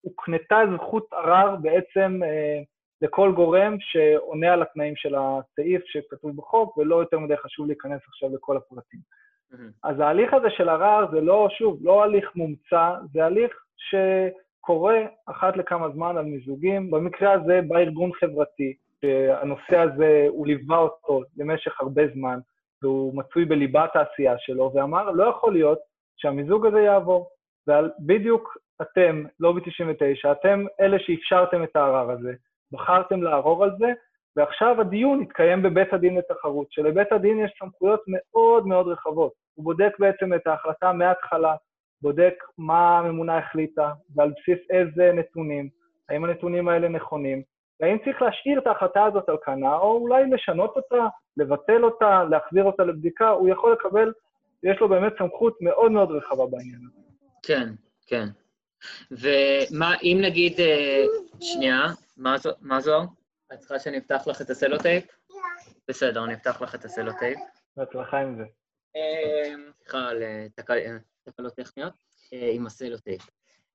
הוקנתה 0.00 0.60
זכות 0.76 1.12
ערר 1.12 1.56
בעצם 1.56 2.20
אה, 2.24 2.62
לכל 3.02 3.32
גורם 3.32 3.76
שעונה 3.80 4.52
על 4.52 4.62
התנאים 4.62 4.96
של 4.96 5.14
הסעיף 5.14 5.82
שכתוב 5.84 6.36
בחוק, 6.36 6.78
ולא 6.78 6.96
יותר 6.96 7.18
מדי 7.18 7.36
חשוב 7.36 7.66
להיכנס 7.66 8.00
עכשיו 8.08 8.34
לכל 8.34 8.56
הפרטים. 8.56 9.00
Mm-hmm. 9.00 9.56
אז 9.84 10.00
ההליך 10.00 10.34
הזה 10.34 10.50
של 10.50 10.68
ערר 10.68 11.10
זה 11.12 11.20
לא, 11.20 11.48
שוב, 11.58 11.78
לא 11.82 12.04
הליך 12.04 12.30
מומצא, 12.36 12.94
זה 13.12 13.24
הליך 13.24 13.64
שקורה 13.76 14.98
אחת 15.26 15.56
לכמה 15.56 15.88
זמן 15.90 16.16
על 16.16 16.24
מיזוגים, 16.24 16.90
במקרה 16.90 17.32
הזה 17.32 17.60
בא 17.68 17.78
ארגון 17.78 18.12
חברתי, 18.12 18.74
שהנושא 19.00 19.78
הזה, 19.78 20.26
הוא 20.28 20.46
ליווה 20.46 20.78
אותו 20.78 21.22
למשך 21.36 21.80
הרבה 21.80 22.02
זמן, 22.14 22.38
והוא 22.82 23.16
מצוי 23.16 23.44
בליבת 23.44 23.96
העשייה 23.96 24.34
שלו, 24.38 24.72
ואמר, 24.74 25.10
לא 25.10 25.24
יכול 25.24 25.52
להיות 25.52 25.78
שהמיזוג 26.20 26.66
הזה 26.66 26.80
יעבור. 26.80 27.30
ובדיוק 27.66 28.56
אתם, 28.82 29.24
לובי 29.40 29.60
99, 29.60 30.32
אתם 30.32 30.64
אלה 30.80 30.98
שאפשרתם 30.98 31.62
את 31.62 31.76
הערר 31.76 32.10
הזה, 32.10 32.32
בחרתם 32.72 33.22
לערור 33.22 33.64
על 33.64 33.70
זה, 33.78 33.92
ועכשיו 34.36 34.80
הדיון 34.80 35.22
יתקיים 35.22 35.62
בבית 35.62 35.92
הדין 35.92 36.16
לתחרות, 36.16 36.66
שלבית 36.70 37.12
הדין 37.12 37.38
יש 37.38 37.52
סמכויות 37.58 38.00
מאוד 38.08 38.66
מאוד 38.66 38.88
רחבות. 38.88 39.32
הוא 39.54 39.64
בודק 39.64 39.92
בעצם 39.98 40.34
את 40.34 40.46
ההחלטה 40.46 40.92
מההתחלה, 40.92 41.54
בודק 42.02 42.34
מה 42.58 42.98
הממונה 42.98 43.38
החליטה 43.38 43.92
ועל 44.16 44.30
בסיס 44.30 44.70
איזה 44.70 45.12
נתונים, 45.12 45.68
האם 46.08 46.24
הנתונים 46.24 46.68
האלה 46.68 46.88
נכונים, 46.88 47.42
והאם 47.80 47.98
צריך 48.04 48.22
להשאיר 48.22 48.58
את 48.58 48.66
ההחלטה 48.66 49.04
הזאת 49.04 49.28
על 49.28 49.36
כנה, 49.44 49.76
או 49.76 49.92
אולי 49.92 50.24
לשנות 50.30 50.76
אותה, 50.76 51.06
לבטל 51.36 51.84
אותה, 51.84 52.24
להחזיר 52.30 52.64
אותה 52.64 52.84
לבדיקה, 52.84 53.28
הוא 53.28 53.48
יכול 53.48 53.72
לקבל, 53.72 54.12
יש 54.62 54.80
לו 54.80 54.88
באמת 54.88 55.12
סמכות 55.18 55.56
מאוד 55.60 55.92
מאוד 55.92 56.10
רחבה 56.10 56.46
בעניין 56.46 56.80
הזה. 56.90 57.00
כן, 57.42 57.68
כן. 58.06 58.26
ומה, 59.10 59.94
אם 60.02 60.18
נגיד, 60.22 60.60
אה, 60.60 61.04
שנייה, 61.40 61.82
מה 62.60 62.80
זו? 62.80 63.02
את 63.52 63.58
צריכה 63.58 63.78
שאני 63.78 63.98
אפתח 63.98 64.22
לך 64.26 64.40
את 64.40 64.50
הסלוטייפ? 64.50 65.04
בסדר, 65.88 66.24
אני 66.24 66.34
אפתח 66.34 66.62
לך 66.62 66.74
את 66.74 66.84
הסלוטייפ. 66.84 67.38
בהצלחה 67.76 68.20
עם 68.20 68.36
זה. 68.36 68.42
אה, 68.96 69.54
סליחה 69.82 70.08
על 70.08 70.22
אה, 70.22 70.46
תקלות 71.24 71.54
טכניות, 71.54 71.92
עם 72.32 72.66
הסלוטייפ. 72.66 73.22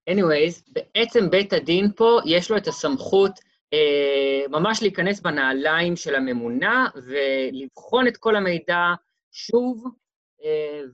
anyways, 0.09 0.71
בעצם 0.71 1.29
בית 1.29 1.53
הדין 1.53 1.91
פה, 1.95 2.19
יש 2.25 2.51
לו 2.51 2.57
את 2.57 2.67
הסמכות 2.67 3.39
אה, 3.73 4.47
ממש 4.49 4.81
להיכנס 4.81 5.19
בנעליים 5.21 5.95
של 5.95 6.15
הממונה 6.15 6.87
ולבחון 6.95 8.07
את 8.07 8.17
כל 8.17 8.35
המידע 8.35 8.93
שוב, 9.31 9.83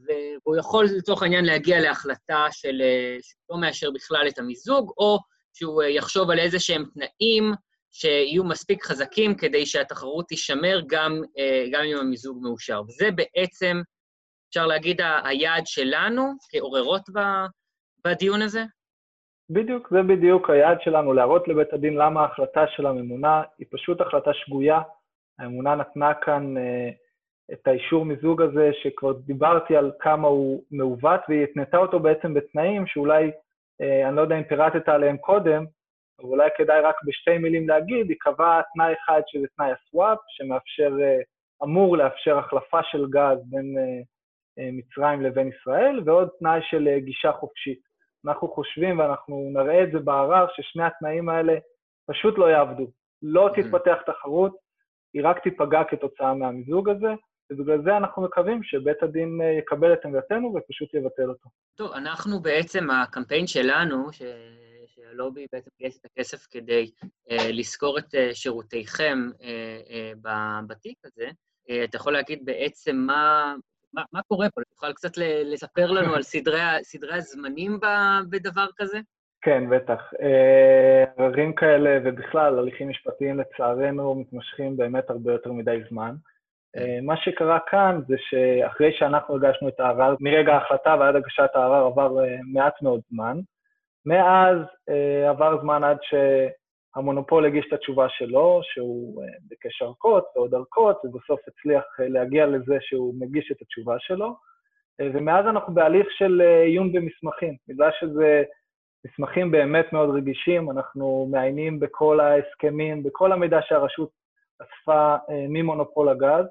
והוא 0.06 0.58
יכול 0.58 0.86
לצורך 0.98 1.24
העניין 1.24 1.46
להגיע 1.46 1.80
להחלטה 1.80 2.46
של 2.52 2.82
אה, 2.82 3.18
שהוא 3.22 3.56
לא 3.56 3.62
מאשר 3.62 3.92
בכלל 3.92 4.28
את 4.28 4.40
המיזוג, 4.40 4.92
או 4.98 5.18
שהוא 5.54 5.84
יחשוב 5.84 6.30
על 6.30 6.40
איזה 6.40 6.60
שהם 6.60 6.84
תנאים 6.94 7.52
שיהיו 7.92 8.44
מספיק 8.44 8.84
חזקים 8.84 9.36
כדי 9.36 9.66
שהתחרות 9.66 10.28
תישמר 10.28 10.82
גם, 10.88 11.22
גם 11.72 11.82
אם 11.84 11.98
המיזוג 11.98 12.40
מאושר. 12.42 12.82
וזה 12.82 13.10
בעצם, 13.12 13.82
אפשר 14.50 14.66
להגיד, 14.66 15.02
היעד 15.24 15.64
שלנו 15.66 16.24
כעוררות 16.52 17.02
בדיון 18.06 18.42
הזה? 18.42 18.64
בדיוק, 19.50 19.88
זה 19.92 20.02
בדיוק 20.04 20.50
היעד 20.50 20.78
שלנו, 20.82 21.14
להראות 21.14 21.48
לבית 21.48 21.74
הדין 21.74 21.94
למה 21.94 22.22
ההחלטה 22.22 22.66
של 22.76 22.86
הממונה 22.86 23.42
היא 23.60 23.68
פשוט 23.72 24.02
החלטה 24.02 24.32
שגויה. 24.34 24.82
הממונה 25.40 25.76
נתנה 25.76 26.14
כאן 26.14 26.58
אה, 26.58 26.90
את 27.54 27.68
האישור 27.68 28.06
מיזוג 28.06 28.42
הזה, 28.42 28.70
שכבר 28.74 29.12
דיברתי 29.12 29.76
על 29.76 29.92
כמה 30.00 30.28
הוא 30.28 30.64
מעוות, 30.72 31.22
והיא 31.30 31.44
התנתה 31.44 31.78
אותו 31.78 32.00
בעצם 32.00 32.34
בתנאים 32.34 32.88
שאולי, 32.88 33.32
אה, 33.82 34.08
אני 34.08 34.16
לא 34.16 34.22
יודע 34.22 34.38
אם 34.38 34.44
פירטת 34.44 34.90
עליהם 34.90 35.18
קודם, 35.18 35.66
אבל 36.20 36.30
אולי 36.30 36.50
כדאי 36.58 36.82
רק 36.82 36.96
בשתי 37.06 37.38
מילים 37.38 37.70
להגיד, 37.70 38.10
היא 38.10 38.18
קבעה 38.20 38.62
תנאי 38.74 38.94
אחד 38.94 39.22
שזה 39.28 39.48
תנאי 39.58 39.72
הסוואפ, 39.72 40.18
שמאפשר, 40.28 40.92
אה, 41.02 41.18
אמור 41.64 41.98
לאפשר 41.98 42.38
החלפה 42.38 42.84
של 42.84 43.06
גז 43.10 43.38
בין 43.50 43.78
אה, 43.78 44.02
אה, 44.60 44.70
מצרים 44.72 45.22
לבין 45.22 45.48
ישראל, 45.48 46.02
ועוד 46.06 46.30
תנאי 46.40 46.60
של 46.62 46.88
אה, 46.88 47.00
גישה 47.00 47.32
חופשית. 47.32 47.80
אנחנו 48.26 48.48
חושבים, 48.48 49.00
ואנחנו 49.00 49.50
נראה 49.54 49.84
את 49.84 49.92
זה 49.92 50.00
בערר, 50.00 50.46
ששני 50.56 50.84
התנאים 50.84 51.30
האלה 51.30 51.58
פשוט 52.08 52.38
לא 52.38 52.46
יעבדו. 52.46 52.88
לא 53.22 53.50
תתפתח 53.56 53.98
תחרות, 54.06 54.56
היא 55.14 55.22
רק 55.26 55.40
תיפגע 55.40 55.84
כתוצאה 55.84 56.34
מהמיזוג 56.34 56.90
הזה, 56.90 57.14
ובגלל 57.52 57.82
זה 57.84 57.98
אנחנו 57.98 58.22
מקווים 58.22 58.64
שבית 58.64 59.04
הדין 59.04 59.40
אה, 59.42 59.52
יקבל 59.52 59.94
את 59.94 60.06
עמדתנו 60.06 60.54
ופשוט 60.56 60.94
יבטל 60.94 61.30
אותו. 61.30 61.50
טוב, 61.76 61.92
אנחנו 61.94 62.40
בעצם, 62.40 62.90
הקמפיין 62.90 63.48
שלנו, 63.48 64.14
ש... 64.14 64.22
שהלובי 64.96 65.46
בעצם 65.52 65.70
גייס 65.80 66.00
את 66.00 66.06
הכסף 66.06 66.48
כדי 66.52 66.92
uh, 67.30 67.34
לשכור 67.50 67.98
את 68.00 68.16
uh, 68.16 68.18
שירותיכם 68.34 69.18
uh, 69.34 69.38
uh, 69.38 70.28
בתיק 70.68 70.98
הזה, 71.06 71.28
uh, 71.28 71.74
אתה 71.84 71.98
יכול 71.98 72.14
להגיד 72.14 72.46
בעצם 72.46 72.96
מה, 72.96 73.56
מה, 73.94 74.04
מה 74.14 74.22
קורה 74.28 74.50
פה? 74.50 74.62
תוכל 74.70 74.94
קצת 74.94 75.18
לספר 75.46 75.92
לנו 75.92 76.14
על 76.16 76.22
סדרי, 76.22 76.60
סדרי 76.84 77.14
הזמנים 77.14 77.80
בדבר 78.30 78.68
כזה? 78.78 79.00
כן, 79.42 79.70
בטח. 79.70 80.02
עררים 81.18 81.56
כאלה 81.56 82.00
ובכלל 82.06 82.60
הליכים 82.60 82.90
משפטיים 82.90 83.40
לצערנו 83.40 84.16
מתמשכים 84.16 84.78
באמת 84.78 85.10
הרבה 85.10 85.32
יותר 85.32 85.52
מדי 85.52 85.80
זמן. 85.90 86.16
מה 87.02 87.18
שקרה 87.18 87.60
כאן 87.60 88.00
זה 88.08 88.16
שאחרי 88.18 88.94
שאנחנו 88.94 89.36
הגשנו 89.36 89.68
את 89.68 89.80
הערר, 89.80 90.16
מרגע 90.20 90.54
ההחלטה 90.54 90.96
ועד 91.00 91.16
הגשת 91.16 91.50
הערר 91.54 91.86
עבר 91.86 92.12
מעט 92.54 92.82
מאוד 92.82 93.02
זמן. 93.12 93.40
מאז 94.06 94.58
עבר 95.30 95.62
זמן 95.62 95.84
עד 95.84 95.98
שהמונופול 96.02 97.46
הגיש 97.46 97.66
את 97.68 97.74
התשובה 97.74 98.10
שלו, 98.10 98.60
שהוא 98.64 99.24
ביקש 99.50 99.82
ארכות 99.82 100.26
ועוד 100.36 100.54
ארכות, 100.54 101.02
ובסוף 101.04 101.40
הצליח 101.48 101.84
להגיע 102.00 102.46
לזה 102.46 102.78
שהוא 102.82 103.14
מגיש 103.20 103.52
את 103.52 103.62
התשובה 103.62 103.96
שלו. 104.00 104.36
ומאז 105.02 105.46
אנחנו 105.46 105.74
בהליך 105.74 106.08
של 106.12 106.42
עיון 106.42 106.92
במסמכים, 106.92 107.56
בגלל 107.68 107.90
שזה 108.00 108.44
מסמכים 109.06 109.52
באמת 109.52 109.94
מאוד 109.94 110.16
רגישים, 110.16 110.72
אנחנו 110.72 111.28
מעיינים 111.32 111.80
בכל 111.80 112.20
ההסכמים, 112.20 113.04
בכל 113.04 113.32
המידע 113.32 113.60
שהרשות 113.62 114.10
אספה 114.62 115.16
ממונופול 115.30 116.10
הגז. 116.10 116.46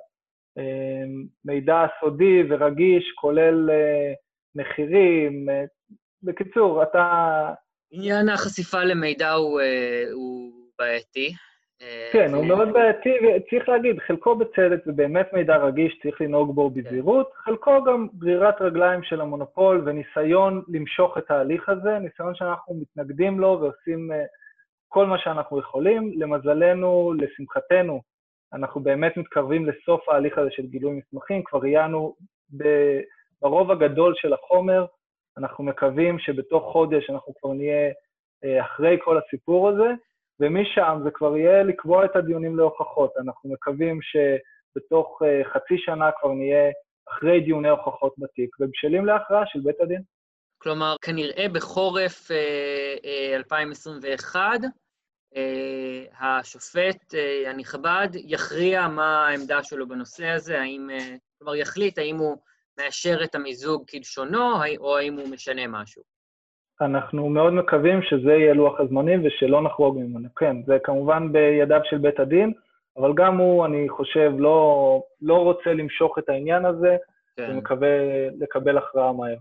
מידע 1.44 1.86
סודי 2.00 2.42
ורגיש, 2.48 3.12
כולל 3.14 3.70
מחירים. 4.54 5.48
בקיצור, 6.22 6.82
אתה... 6.82 7.52
עניין 7.90 8.28
החשיפה 8.28 8.84
למידע 8.84 9.32
הוא, 9.32 9.60
הוא 10.12 10.52
בעייתי. 10.78 11.32
כן, 12.12 12.34
הוא 12.34 12.46
מאוד 12.46 12.72
בעייתי, 12.72 13.10
וצריך 13.10 13.68
להגיד, 13.68 13.98
חלקו 13.98 14.36
בצדק 14.36 14.84
זה 14.84 14.92
באמת 14.92 15.32
מידע 15.32 15.56
רגיש, 15.56 15.98
צריך 16.02 16.20
לנהוג 16.20 16.54
בו 16.54 16.70
בזהירות, 16.70 17.30
חלקו 17.34 17.84
גם 17.84 18.06
גרירת 18.18 18.60
רגליים 18.60 19.02
של 19.02 19.20
המונופול 19.20 19.82
וניסיון 19.86 20.62
למשוך 20.68 21.18
את 21.18 21.30
ההליך 21.30 21.68
הזה, 21.68 21.98
ניסיון 21.98 22.34
שאנחנו 22.34 22.74
מתנגדים 22.74 23.40
לו 23.40 23.58
ועושים 23.60 24.10
כל 24.88 25.06
מה 25.06 25.18
שאנחנו 25.18 25.58
יכולים. 25.58 26.12
למזלנו, 26.16 27.12
לשמחתנו, 27.18 28.00
אנחנו 28.52 28.80
באמת 28.80 29.16
מתקרבים 29.16 29.66
לסוף 29.66 30.08
ההליך 30.08 30.38
הזה 30.38 30.50
של 30.50 30.66
גילוי 30.66 30.92
מסמכים, 30.92 31.42
כבר 31.44 31.62
עיינו 31.62 32.16
ברוב 33.42 33.70
הגדול 33.70 34.14
של 34.16 34.32
החומר, 34.32 34.86
אנחנו 35.38 35.64
מקווים 35.64 36.18
שבתוך 36.18 36.72
חודש 36.72 37.10
אנחנו 37.10 37.34
כבר 37.40 37.52
נהיה 37.52 37.92
אחרי 38.60 38.96
כל 39.04 39.18
הסיפור 39.18 39.68
הזה, 39.68 39.88
ומשם 40.40 41.00
זה 41.04 41.10
כבר 41.10 41.36
יהיה 41.36 41.62
לקבוע 41.62 42.04
את 42.04 42.16
הדיונים 42.16 42.56
להוכחות. 42.56 43.16
אנחנו 43.16 43.50
מקווים 43.50 43.98
שבתוך 44.02 45.22
חצי 45.52 45.78
שנה 45.78 46.10
כבר 46.20 46.32
נהיה 46.32 46.70
אחרי 47.08 47.40
דיוני 47.40 47.68
הוכחות 47.68 48.14
בתיק, 48.18 48.56
ובשלים 48.60 49.06
להכרעה 49.06 49.46
של 49.46 49.60
בית 49.60 49.80
הדין. 49.80 50.02
כלומר, 50.58 50.94
כנראה 51.02 51.46
בחורף 51.52 52.30
2021, 53.36 54.40
השופט 56.20 57.14
הנכבד 57.46 58.08
יכריע 58.14 58.88
מה 58.88 59.28
העמדה 59.28 59.62
שלו 59.62 59.88
בנושא 59.88 60.26
הזה, 60.26 60.60
האם, 60.60 60.88
כלומר, 61.38 61.54
יחליט 61.54 61.98
האם 61.98 62.16
הוא 62.16 62.36
מאשר 62.78 63.24
את 63.24 63.34
המיזוג 63.34 63.90
כלשונו, 63.90 64.52
או 64.78 64.98
האם 64.98 65.14
הוא 65.14 65.28
משנה 65.28 65.66
משהו. 65.66 66.02
אנחנו 66.80 67.28
מאוד 67.28 67.52
מקווים 67.52 68.02
שזה 68.02 68.32
יהיה 68.32 68.54
לוח 68.54 68.80
הזמנים 68.80 69.26
ושלא 69.26 69.62
נחרוג 69.62 69.98
ממנו. 69.98 70.28
כן, 70.36 70.56
זה 70.66 70.78
כמובן 70.84 71.32
בידיו 71.32 71.80
של 71.84 71.98
בית 71.98 72.20
הדין, 72.20 72.52
אבל 72.96 73.12
גם 73.16 73.38
הוא, 73.38 73.66
אני 73.66 73.88
חושב, 73.88 74.32
לא, 74.38 75.02
לא 75.22 75.34
רוצה 75.34 75.70
למשוך 75.70 76.18
את 76.18 76.28
העניין 76.28 76.64
הזה, 76.64 76.96
כן. 77.36 77.50
ומקווה 77.50 77.88
לקבל 78.40 78.78
הכרעה 78.78 79.12
מהר. 79.12 79.36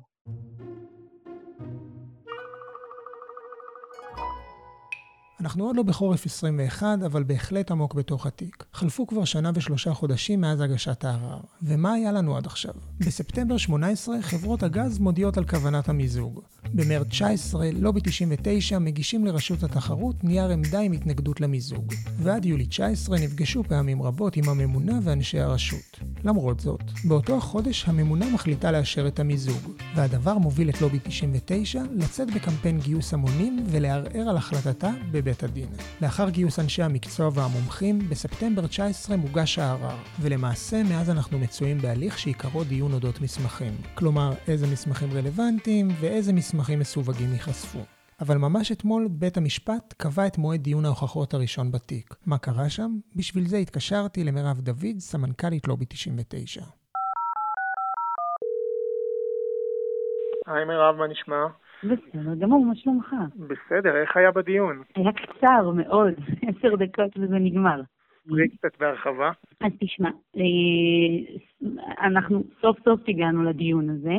אנחנו 5.42 5.66
עוד 5.66 5.76
לא 5.76 5.84
בחורף 5.84 6.26
21, 6.26 6.98
אבל 7.06 7.24
בהחלט 7.24 7.72
עמוק 7.72 7.94
בתוך 7.94 8.26
התיק. 8.26 8.66
חלפו 8.74 9.08
כבר 9.08 9.26
שנה 9.26 9.52
ושלושה 9.56 9.94
חודשים 9.94 10.42
מאז 10.42 10.62
הגשת 10.62 11.06
הערר. 11.06 11.40
ומה 11.64 11.94
היה 11.94 12.12
לנו 12.12 12.38
עד 12.38 12.46
עכשיו? 12.46 12.74
בספטמבר 13.00 13.58
18 13.58 14.22
חברות 14.22 14.64
הגז 14.64 15.00
מודיעות 15.00 15.38
על 15.38 15.46
כוונת 15.46 15.90
המיזוג. 15.90 16.42
במרץ 16.74 17.08
19, 17.08 17.70
לובי 17.74 18.00
99 18.04 18.80
מגישים 18.80 19.26
לרשות 19.26 19.64
התחרות 19.64 20.24
נייר 20.24 20.50
עמדה 20.50 20.80
עם 20.80 20.92
התנגדות 20.92 21.42
למיזוג. 21.42 21.94
ועד 22.18 22.46
יולי 22.46 22.66
19 22.66 23.18
נפגשו 23.20 23.64
פעמים 23.64 24.02
רבות 24.02 24.38
עם 24.38 24.50
הממונה 24.50 25.00
ואנשי 25.04 25.40
הרשות. 25.40 26.00
למרות 26.24 26.60
זאת, 26.60 26.84
באותו 27.04 27.38
החודש 27.38 27.86
הממונה 27.88 28.30
מחליטה 28.34 28.72
לאשר 28.72 29.08
את 29.08 29.20
המיזוג, 29.20 29.72
והדבר 29.96 30.38
מוביל 30.38 30.70
את 30.70 30.82
לובי 30.82 31.00
99 31.04 31.82
לצאת 31.96 32.34
בקמפיין 32.34 32.80
גיוס 32.80 33.14
המונים 33.14 33.66
ולערער 33.70 34.30
על 34.30 34.38
החלטתה 34.38 34.92
בבית 35.12 35.44
הדין. 35.44 35.68
לאחר 36.02 36.30
גיוס 36.30 36.60
אנשי 36.60 36.84
המקצוע 36.84 37.30
והמומחים, 37.34 38.00
בספטמבר 38.10 38.68
19 38.68 39.18
מוגש 39.18 39.60
הערר, 39.60 39.98
ולמעשה 40.22 40.84
מאז 40.84 41.10
אנחנו 41.10 41.40
מצויים 41.40 41.78
בהליך 41.78 42.20
שעיקרו 42.20 42.64
דיון 42.64 42.94
אודות 42.94 43.22
מסמכים. 43.22 43.74
כלומר, 43.96 44.34
איזה 44.48 44.68
מסמכים 44.68 45.10
רלוונטיים 45.14 45.88
ואיזה 46.00 46.34
מסמכים 46.34 46.59
מסווגים 46.80 47.34
ייחשפו. 47.34 47.80
אבל 48.22 48.38
ממש 48.38 48.72
אתמול 48.72 49.08
בית 49.12 49.38
המשפט 49.38 49.94
קבע 49.98 50.28
את 50.28 50.38
מועד 50.38 50.62
דיון 50.62 50.86
ההוכחות 50.86 51.34
הראשון 51.34 51.72
בתיק. 51.72 52.16
מה 52.26 52.38
קרה 52.38 52.70
שם? 52.70 52.92
בשביל 53.16 53.44
זה 53.44 53.58
התקשרתי 53.58 54.24
למירב 54.24 54.60
דוד, 54.60 54.98
סמנכ"לית 55.00 55.68
לובי 55.68 55.86
99. 55.90 56.62
היי 60.48 60.66
מירב, 60.66 60.96
מה 60.96 61.08
נשמע? 61.08 61.46
בסדר 61.84 62.36
גמור, 62.40 62.66
מה 62.66 62.76
שלומך? 62.76 63.08
בסדר, 63.36 63.96
איך 64.02 64.18
היה 64.18 64.32
בדיון? 64.32 64.84
היה 64.96 65.12
קצר 65.12 65.70
מאוד, 65.70 66.14
עשר 66.48 66.76
דקות 66.76 67.18
וזה 67.18 67.36
נגמר. 67.36 67.82
ספרי 68.30 68.50
קצת 68.50 68.80
בהרחבה. 68.80 69.32
אז 69.62 69.72
תשמע, 69.80 70.10
אנחנו 72.02 72.44
סוף 72.62 72.78
סוף 72.86 73.00
הגענו 73.08 73.44
לדיון 73.44 73.90
הזה. 73.90 74.16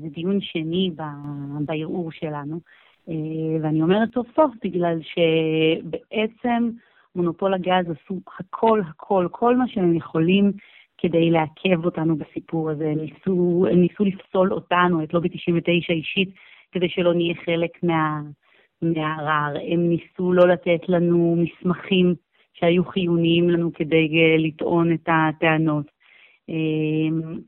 זה 0.00 0.08
דיון 0.08 0.40
שני 0.40 0.90
בערעור 1.60 2.12
שלנו. 2.12 2.60
ואני 3.62 3.82
אומרת 3.82 4.14
סוף 4.14 4.26
סוף 4.36 4.52
בגלל 4.64 4.98
שבעצם 5.02 6.70
מונופול 7.16 7.54
הגז 7.54 7.90
עשו 7.90 8.20
הכל, 8.38 8.80
הכל, 8.90 9.28
כל 9.30 9.56
מה 9.56 9.68
שהם 9.68 9.94
יכולים 9.94 10.52
כדי 10.98 11.30
לעכב 11.30 11.84
אותנו 11.84 12.16
בסיפור 12.16 12.70
הזה. 12.70 12.92
ניסו, 12.96 13.66
ניסו 13.76 14.04
לפסול 14.04 14.52
אותנו, 14.52 15.04
את 15.04 15.14
לובי 15.14 15.28
99 15.28 15.92
אישית, 15.92 16.28
כדי 16.72 16.88
שלא 16.88 17.14
נהיה 17.14 17.34
חלק 17.34 17.70
מה, 17.82 18.20
מהערר. 18.82 19.60
הם 19.72 19.88
ניסו 19.88 20.32
לא 20.32 20.48
לתת 20.48 20.88
לנו 20.88 21.36
מסמכים 21.38 22.14
שהיו 22.54 22.84
חיוניים 22.84 23.50
לנו 23.50 23.72
כדי 23.72 24.08
לטעון 24.38 24.92
את 24.92 25.08
הטענות. 25.08 25.86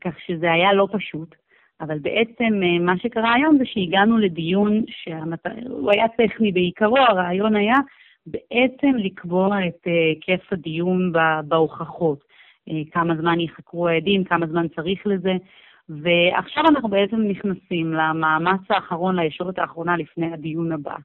כך 0.01 0.19
שזה 0.25 0.51
היה 0.51 0.73
לא 0.73 0.87
פשוט. 0.91 1.35
אבל 1.81 1.99
בעצם 1.99 2.53
מה 2.81 2.97
שקרה 2.97 3.33
היום 3.33 3.57
זה 3.57 3.65
שהגענו 3.65 4.17
לדיון 4.17 4.83
שהוא 4.87 5.91
היה 5.91 6.07
טכני 6.07 6.51
בעיקרו, 6.51 6.97
הרעיון 6.97 7.55
היה 7.55 7.75
בעצם 8.25 8.95
לקבוע 8.97 9.67
את 9.67 9.85
היקף 9.85 10.53
הדיון 10.53 11.11
בהוכחות. 11.47 12.19
כמה 12.91 13.15
זמן 13.15 13.39
יחקרו 13.39 13.87
העדים, 13.87 14.23
כמה 14.23 14.47
זמן 14.47 14.67
צריך 14.67 15.07
לזה. 15.07 15.33
ועכשיו 15.89 16.63
אנחנו 16.69 16.89
בעצם 16.89 17.21
נכנסים 17.21 17.93
למאמץ 17.93 18.61
האחרון, 18.69 19.19
לישורת 19.19 19.59
האחרונה 19.59 19.97
לפני 19.97 20.33
הדיון 20.33 20.71
הבא, 20.71 20.95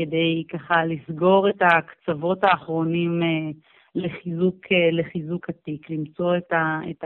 כדי 0.00 0.44
ככה 0.52 0.84
לסגור 0.84 1.48
את 1.48 1.62
הקצוות 1.62 2.44
האחרונים 2.44 3.22
לחיזוק, 3.94 4.66
לחיזוק 4.92 5.48
התיק, 5.48 5.90
למצוא 5.90 6.36
את 6.36 6.52
ה... 6.52 6.80
את 6.90 7.04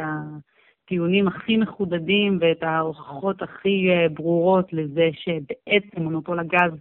הטיעונים 0.85 1.29
הכי 1.29 1.57
מחודדים 1.57 2.39
ואת 2.41 2.63
ההוכחות 2.63 3.43
הכי 3.43 3.89
ברורות 4.15 4.73
לזה 4.73 5.11
שבעצם 5.13 6.03
מונופול 6.03 6.39
הגז 6.39 6.73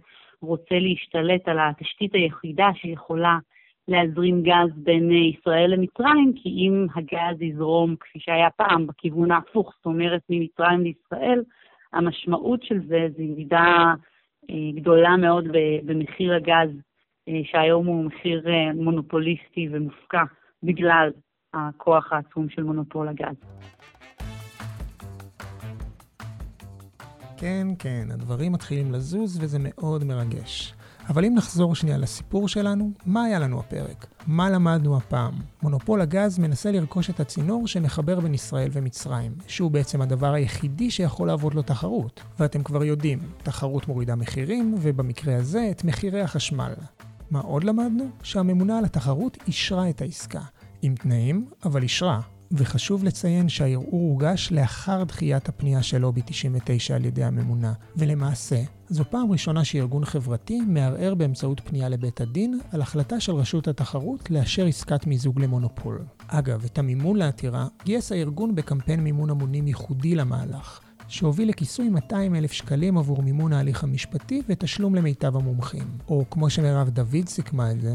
רוצה 0.42 0.78
להשתלט 0.78 1.48
על 1.48 1.58
התשתית 1.60 2.14
היחידה 2.14 2.68
שיכולה 2.74 3.38
להזרים 3.88 4.42
גז 4.42 4.70
בין 4.76 5.10
ישראל 5.10 5.70
למצרים, 5.70 6.32
כי 6.36 6.48
אם 6.48 6.86
הגז 6.94 7.42
יזרום, 7.42 7.96
כפי 8.00 8.20
שהיה 8.20 8.50
פעם, 8.50 8.86
בכיוון 8.86 9.30
ההפוך, 9.30 9.72
זאת 9.76 9.86
אומרת 9.86 10.22
ממצרים 10.30 10.80
לישראל, 10.80 11.42
המשמעות 11.92 12.62
של 12.62 12.78
זה 12.88 13.08
זה 13.16 13.22
ירידה 13.22 13.94
גדולה 14.74 15.16
מאוד 15.16 15.44
במחיר 15.84 16.34
הגז, 16.34 16.70
שהיום 17.44 17.86
הוא 17.86 18.04
מחיר 18.04 18.46
מונופוליסטי 18.74 19.68
ומופקע 19.72 20.22
בגלל 20.62 21.10
הכוח 21.54 22.12
העצום 22.12 22.48
של 22.48 22.62
מונופול 22.62 23.08
הגז. 23.08 23.36
כן, 27.36 27.66
כן, 27.78 28.06
הדברים 28.10 28.52
מתחילים 28.52 28.92
לזוז 28.92 29.42
וזה 29.42 29.58
מאוד 29.60 30.04
מרגש. 30.04 30.74
אבל 31.08 31.24
אם 31.24 31.34
נחזור 31.34 31.74
שנייה 31.74 31.98
לסיפור 31.98 32.48
שלנו, 32.48 32.90
מה 33.06 33.24
היה 33.24 33.38
לנו 33.38 33.60
הפרק? 33.60 34.06
מה 34.26 34.50
למדנו 34.50 34.96
הפעם? 34.96 35.34
מונופול 35.62 36.00
הגז 36.00 36.38
מנסה 36.38 36.72
לרכוש 36.72 37.10
את 37.10 37.20
הצינור 37.20 37.66
שמחבר 37.66 38.20
בין 38.20 38.34
ישראל 38.34 38.68
ומצרים, 38.72 39.32
שהוא 39.46 39.70
בעצם 39.70 40.02
הדבר 40.02 40.32
היחידי 40.34 40.90
שיכול 40.90 41.28
לעבוד 41.28 41.54
לו 41.54 41.62
תחרות. 41.62 42.22
ואתם 42.40 42.62
כבר 42.62 42.84
יודעים, 42.84 43.18
תחרות 43.42 43.88
מורידה 43.88 44.14
מחירים, 44.14 44.74
ובמקרה 44.80 45.36
הזה 45.36 45.68
את 45.70 45.84
מחירי 45.84 46.20
החשמל. 46.20 46.72
מה 47.30 47.40
עוד 47.40 47.64
למדנו? 47.64 48.04
שהממונה 48.22 48.78
על 48.78 48.84
התחרות 48.84 49.38
אישרה 49.46 49.90
את 49.90 50.00
העסקה. 50.00 50.42
עם 50.82 50.94
תנאים, 50.94 51.46
אבל 51.64 51.82
אישרה. 51.82 52.20
וחשוב 52.56 53.04
לציין 53.04 53.48
שהערעור 53.48 54.10
הוגש 54.10 54.52
לאחר 54.52 55.04
דחיית 55.04 55.48
הפנייה 55.48 55.82
של 55.82 55.98
לובי 55.98 56.20
99 56.26 56.94
על 56.94 57.04
ידי 57.04 57.24
הממונה, 57.24 57.72
ולמעשה, 57.96 58.62
זו 58.88 59.04
פעם 59.10 59.32
ראשונה 59.32 59.64
שארגון 59.64 60.04
חברתי 60.04 60.60
מערער 60.60 61.14
באמצעות 61.14 61.60
פנייה 61.64 61.88
לבית 61.88 62.20
הדין 62.20 62.58
על 62.72 62.82
החלטה 62.82 63.20
של 63.20 63.32
רשות 63.32 63.68
התחרות 63.68 64.30
לאשר 64.30 64.66
עסקת 64.66 65.06
מיזוג 65.06 65.40
למונופול. 65.40 66.04
אגב, 66.28 66.64
את 66.64 66.78
המימון 66.78 67.16
לעתירה 67.16 67.66
גייס 67.84 68.12
הארגון 68.12 68.54
בקמפיין 68.54 69.00
מימון 69.00 69.30
המונים 69.30 69.66
ייחודי 69.66 70.14
למהלך, 70.14 70.80
שהוביל 71.08 71.48
לכיסוי 71.48 71.88
200 71.88 72.34
אלף 72.34 72.52
שקלים 72.52 72.98
עבור 72.98 73.22
מימון 73.22 73.52
ההליך 73.52 73.84
המשפטי 73.84 74.42
ותשלום 74.48 74.94
למיטב 74.94 75.36
המומחים. 75.36 75.86
או 76.08 76.24
כמו 76.30 76.50
שמירב 76.50 76.88
דוד 76.88 77.28
סיכמה 77.28 77.70
את 77.70 77.80
זה, 77.80 77.94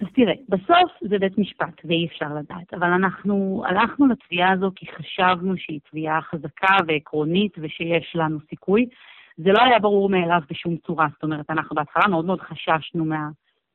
אז 0.00 0.06
תראה, 0.14 0.34
בסוף 0.48 0.92
זה 1.00 1.18
בית 1.18 1.38
משפט 1.38 1.80
ואי 1.84 2.06
אפשר 2.06 2.34
לדעת, 2.34 2.74
אבל 2.74 2.88
אנחנו 2.88 3.62
הלכנו 3.66 4.06
לתביעה 4.06 4.52
הזו 4.52 4.70
כי 4.76 4.86
חשבנו 4.86 5.56
שהיא 5.56 5.80
תביעה 5.90 6.22
חזקה 6.22 6.76
ועקרונית 6.86 7.52
ושיש 7.58 8.12
לנו 8.14 8.38
סיכוי. 8.50 8.88
זה 9.36 9.52
לא 9.52 9.62
היה 9.62 9.78
ברור 9.78 10.08
מאליו 10.08 10.40
בשום 10.50 10.76
צורה, 10.76 11.06
זאת 11.12 11.22
אומרת, 11.22 11.50
אנחנו 11.50 11.76
בהתחלה 11.76 12.08
מאוד 12.08 12.24
מאוד 12.24 12.40
חששנו 12.40 13.04
מה, 13.04 13.28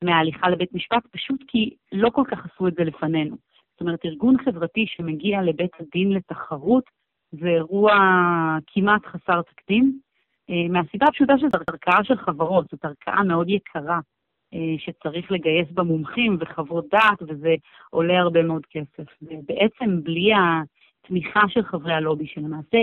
מההליכה 0.04 0.50
לבית 0.50 0.74
משפט, 0.74 1.08
פשוט 1.12 1.44
כי 1.48 1.76
לא 1.92 2.10
כל 2.10 2.24
כך 2.28 2.46
עשו 2.46 2.68
את 2.68 2.74
זה 2.74 2.84
לפנינו. 2.84 3.36
זאת 3.72 3.82
אומרת, 3.82 4.06
ארגון 4.06 4.36
חברתי 4.46 4.86
שמגיע 4.88 5.42
לבית 5.42 5.72
הדין 5.80 6.12
לתחרות 6.12 6.84
זה 7.32 7.48
אירוע 7.48 7.94
כמעט 8.68 9.06
חסר 9.06 9.42
תקדים, 9.42 10.00
אה, 10.50 10.68
מהסיבה 10.70 11.06
הפשוטה 11.10 11.34
שזו 11.38 11.58
ערכאה 11.68 12.04
של 12.04 12.18
חברות, 12.18 12.66
זאת 12.72 12.86
ערכאה 12.86 13.24
מאוד 13.24 13.50
יקרה. 13.50 14.00
אה, 14.56 14.76
שצריך 14.78 15.32
לגייס 15.32 15.68
בה 15.72 15.84
מומחים 15.84 16.38
וחוות 16.40 16.86
דעת, 16.92 17.22
וזה 17.22 17.56
עולה 17.90 18.20
הרבה 18.20 18.44
מאוד 18.44 18.66
כסף. 18.66 19.10
ובעצם 19.22 20.04
בלי 20.04 20.32
התמיכה 20.36 21.42
של 21.48 21.64
חברי 21.64 21.94
הלובי, 21.94 22.28
שלמעשה 22.28 22.78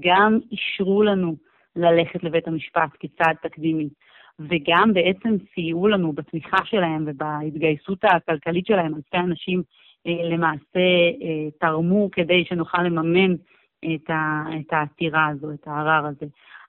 גם 0.00 0.38
אישרו 0.52 1.02
לנו 1.02 1.36
ללכת 1.76 2.24
לבית 2.24 2.48
המשפט 2.48 2.90
כצעד 3.00 3.36
תקדימי, 3.42 3.88
וגם 4.38 4.92
בעצם 4.94 5.36
סייעו 5.54 5.88
לנו 5.88 6.12
בתמיכה 6.12 6.64
שלהם 6.64 7.04
ובהתגייסות 7.06 7.98
הכלכלית 8.04 8.66
שלהם, 8.66 8.94
אלפי 8.94 9.16
אנשים 9.16 9.62
אה, 10.06 10.28
למעשה 10.30 10.78
אה, 11.22 11.50
תרמו 11.60 12.08
כדי 12.12 12.44
שנוכל 12.44 12.82
לממן 12.82 13.34
את 13.94 14.72
העתירה 14.72 15.26
הזו, 15.26 15.52
את 15.52 15.66
הערר 15.66 16.06
הזה. 16.06 16.26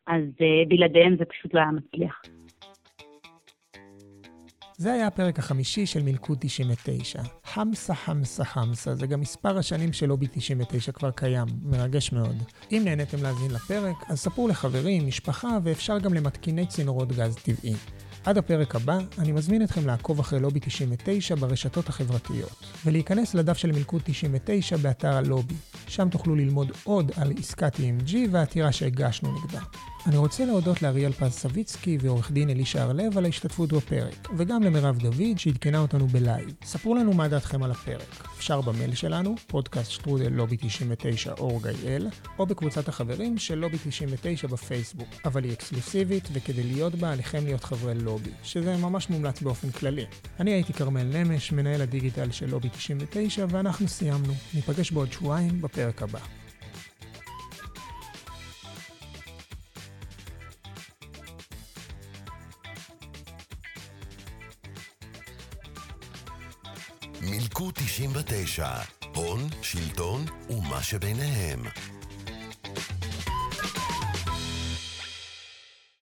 אז 0.07 0.23
בלעדיהם 0.67 1.15
זה 1.17 1.25
פשוט 1.25 1.53
לא 1.53 1.59
היה 1.59 1.71
מצליח. 1.71 2.21
זה 4.81 4.93
היה 4.93 5.07
הפרק 5.07 5.39
החמישי 5.39 5.85
של 5.85 6.03
מלכוד 6.03 6.37
99. 6.41 7.21
חמסה 7.45 7.95
חמסה 7.95 8.45
חמסה, 8.45 8.95
זה 8.95 9.07
גם 9.07 9.21
מספר 9.21 9.57
השנים 9.57 9.93
שלובי 9.93 10.27
99 10.31 10.91
כבר 10.91 11.11
קיים, 11.11 11.47
מרגש 11.63 12.11
מאוד. 12.11 12.43
אם 12.71 12.81
נהניתם 12.85 13.23
להאזין 13.23 13.51
לפרק, 13.51 13.95
אז 14.09 14.19
ספרו 14.19 14.47
לחברים, 14.47 15.07
משפחה, 15.07 15.57
ואפשר 15.63 15.99
גם 15.99 16.13
למתקיני 16.13 16.65
צינורות 16.67 17.11
גז 17.11 17.35
טבעי. 17.35 17.73
עד 18.25 18.37
הפרק 18.37 18.75
הבא, 18.75 18.97
אני 19.17 19.31
מזמין 19.31 19.63
אתכם 19.63 19.87
לעקוב 19.87 20.19
אחרי 20.19 20.39
לובי 20.39 20.59
99 20.59 21.35
ברשתות 21.35 21.89
החברתיות, 21.89 22.65
ולהיכנס 22.85 23.33
לדף 23.33 23.57
של 23.57 23.71
מלכוד 23.71 24.01
99 24.05 24.77
באתר 24.77 25.13
הלובי. 25.13 25.55
שם 25.87 26.09
תוכלו 26.09 26.35
ללמוד 26.35 26.71
עוד 26.83 27.11
על 27.15 27.33
עסקת 27.39 27.75
EMG 27.75 28.13
והעתירה 28.31 28.71
שהגשנו 28.71 29.35
נגדה. 29.39 29.61
אני 30.07 30.17
רוצה 30.17 30.45
להודות 30.45 30.81
לאריאל 30.81 31.11
פז 31.11 31.31
סביצקי 31.31 31.97
ועורך 32.01 32.31
דין 32.31 32.49
אלישע 32.49 32.81
הרלב 32.81 33.17
על 33.17 33.25
ההשתתפות 33.25 33.73
בפרק, 33.73 34.29
וגם 34.37 34.63
למירב 34.63 34.97
דוד 34.97 35.37
שעדכנה 35.37 35.79
אותנו 35.79 36.07
בלייב. 36.07 36.53
ספרו 36.63 36.95
לנו 36.95 37.13
מה 37.13 37.27
דעתכם 37.27 37.63
על 37.63 37.71
הפרק. 37.71 38.27
אפשר 38.37 38.61
במייל 38.61 38.95
שלנו, 38.95 39.35
פודקאסט 39.47 39.91
שטרודל 39.91 40.29
לובי 40.29 40.57
99 40.57 41.33
org.il, 41.39 42.07
או 42.39 42.45
בקבוצת 42.45 42.87
החברים 42.87 43.37
של 43.37 43.55
לובי 43.55 43.77
99 43.83 44.47
בפייסבוק. 44.47 45.07
אבל 45.25 45.43
היא 45.43 45.53
אקסקלוסיבית, 45.53 46.29
וכדי 46.33 46.63
להיות 46.63 46.95
בה 46.95 47.11
עליכם 47.11 47.43
להיות 47.43 47.63
חברי 47.63 47.95
לובי, 47.95 48.31
שזה 48.43 48.77
ממש 48.77 49.09
מומלץ 49.09 49.41
באופן 49.41 49.71
כללי. 49.71 50.05
אני 50.39 50.51
הייתי 50.51 50.73
כרמל 50.73 51.03
נמש, 51.03 51.51
מנהל 51.51 51.81
הדיגיטל 51.81 52.31
של 52.31 52.49
לובי 52.49 52.69
99, 52.69 53.45
ואנחנו 53.49 53.87
סיימנו. 53.87 54.33
ניפגש 54.53 54.91
בעוד 54.91 55.11
שבועיים 55.11 55.61
בפרק 55.61 56.01
הבא. 56.01 56.40
מילקו 67.31 67.71
99, 67.71 68.67
הון, 69.15 69.47
שלטון 69.61 70.25
ומה 70.49 70.83
שביניהם. 70.83 71.59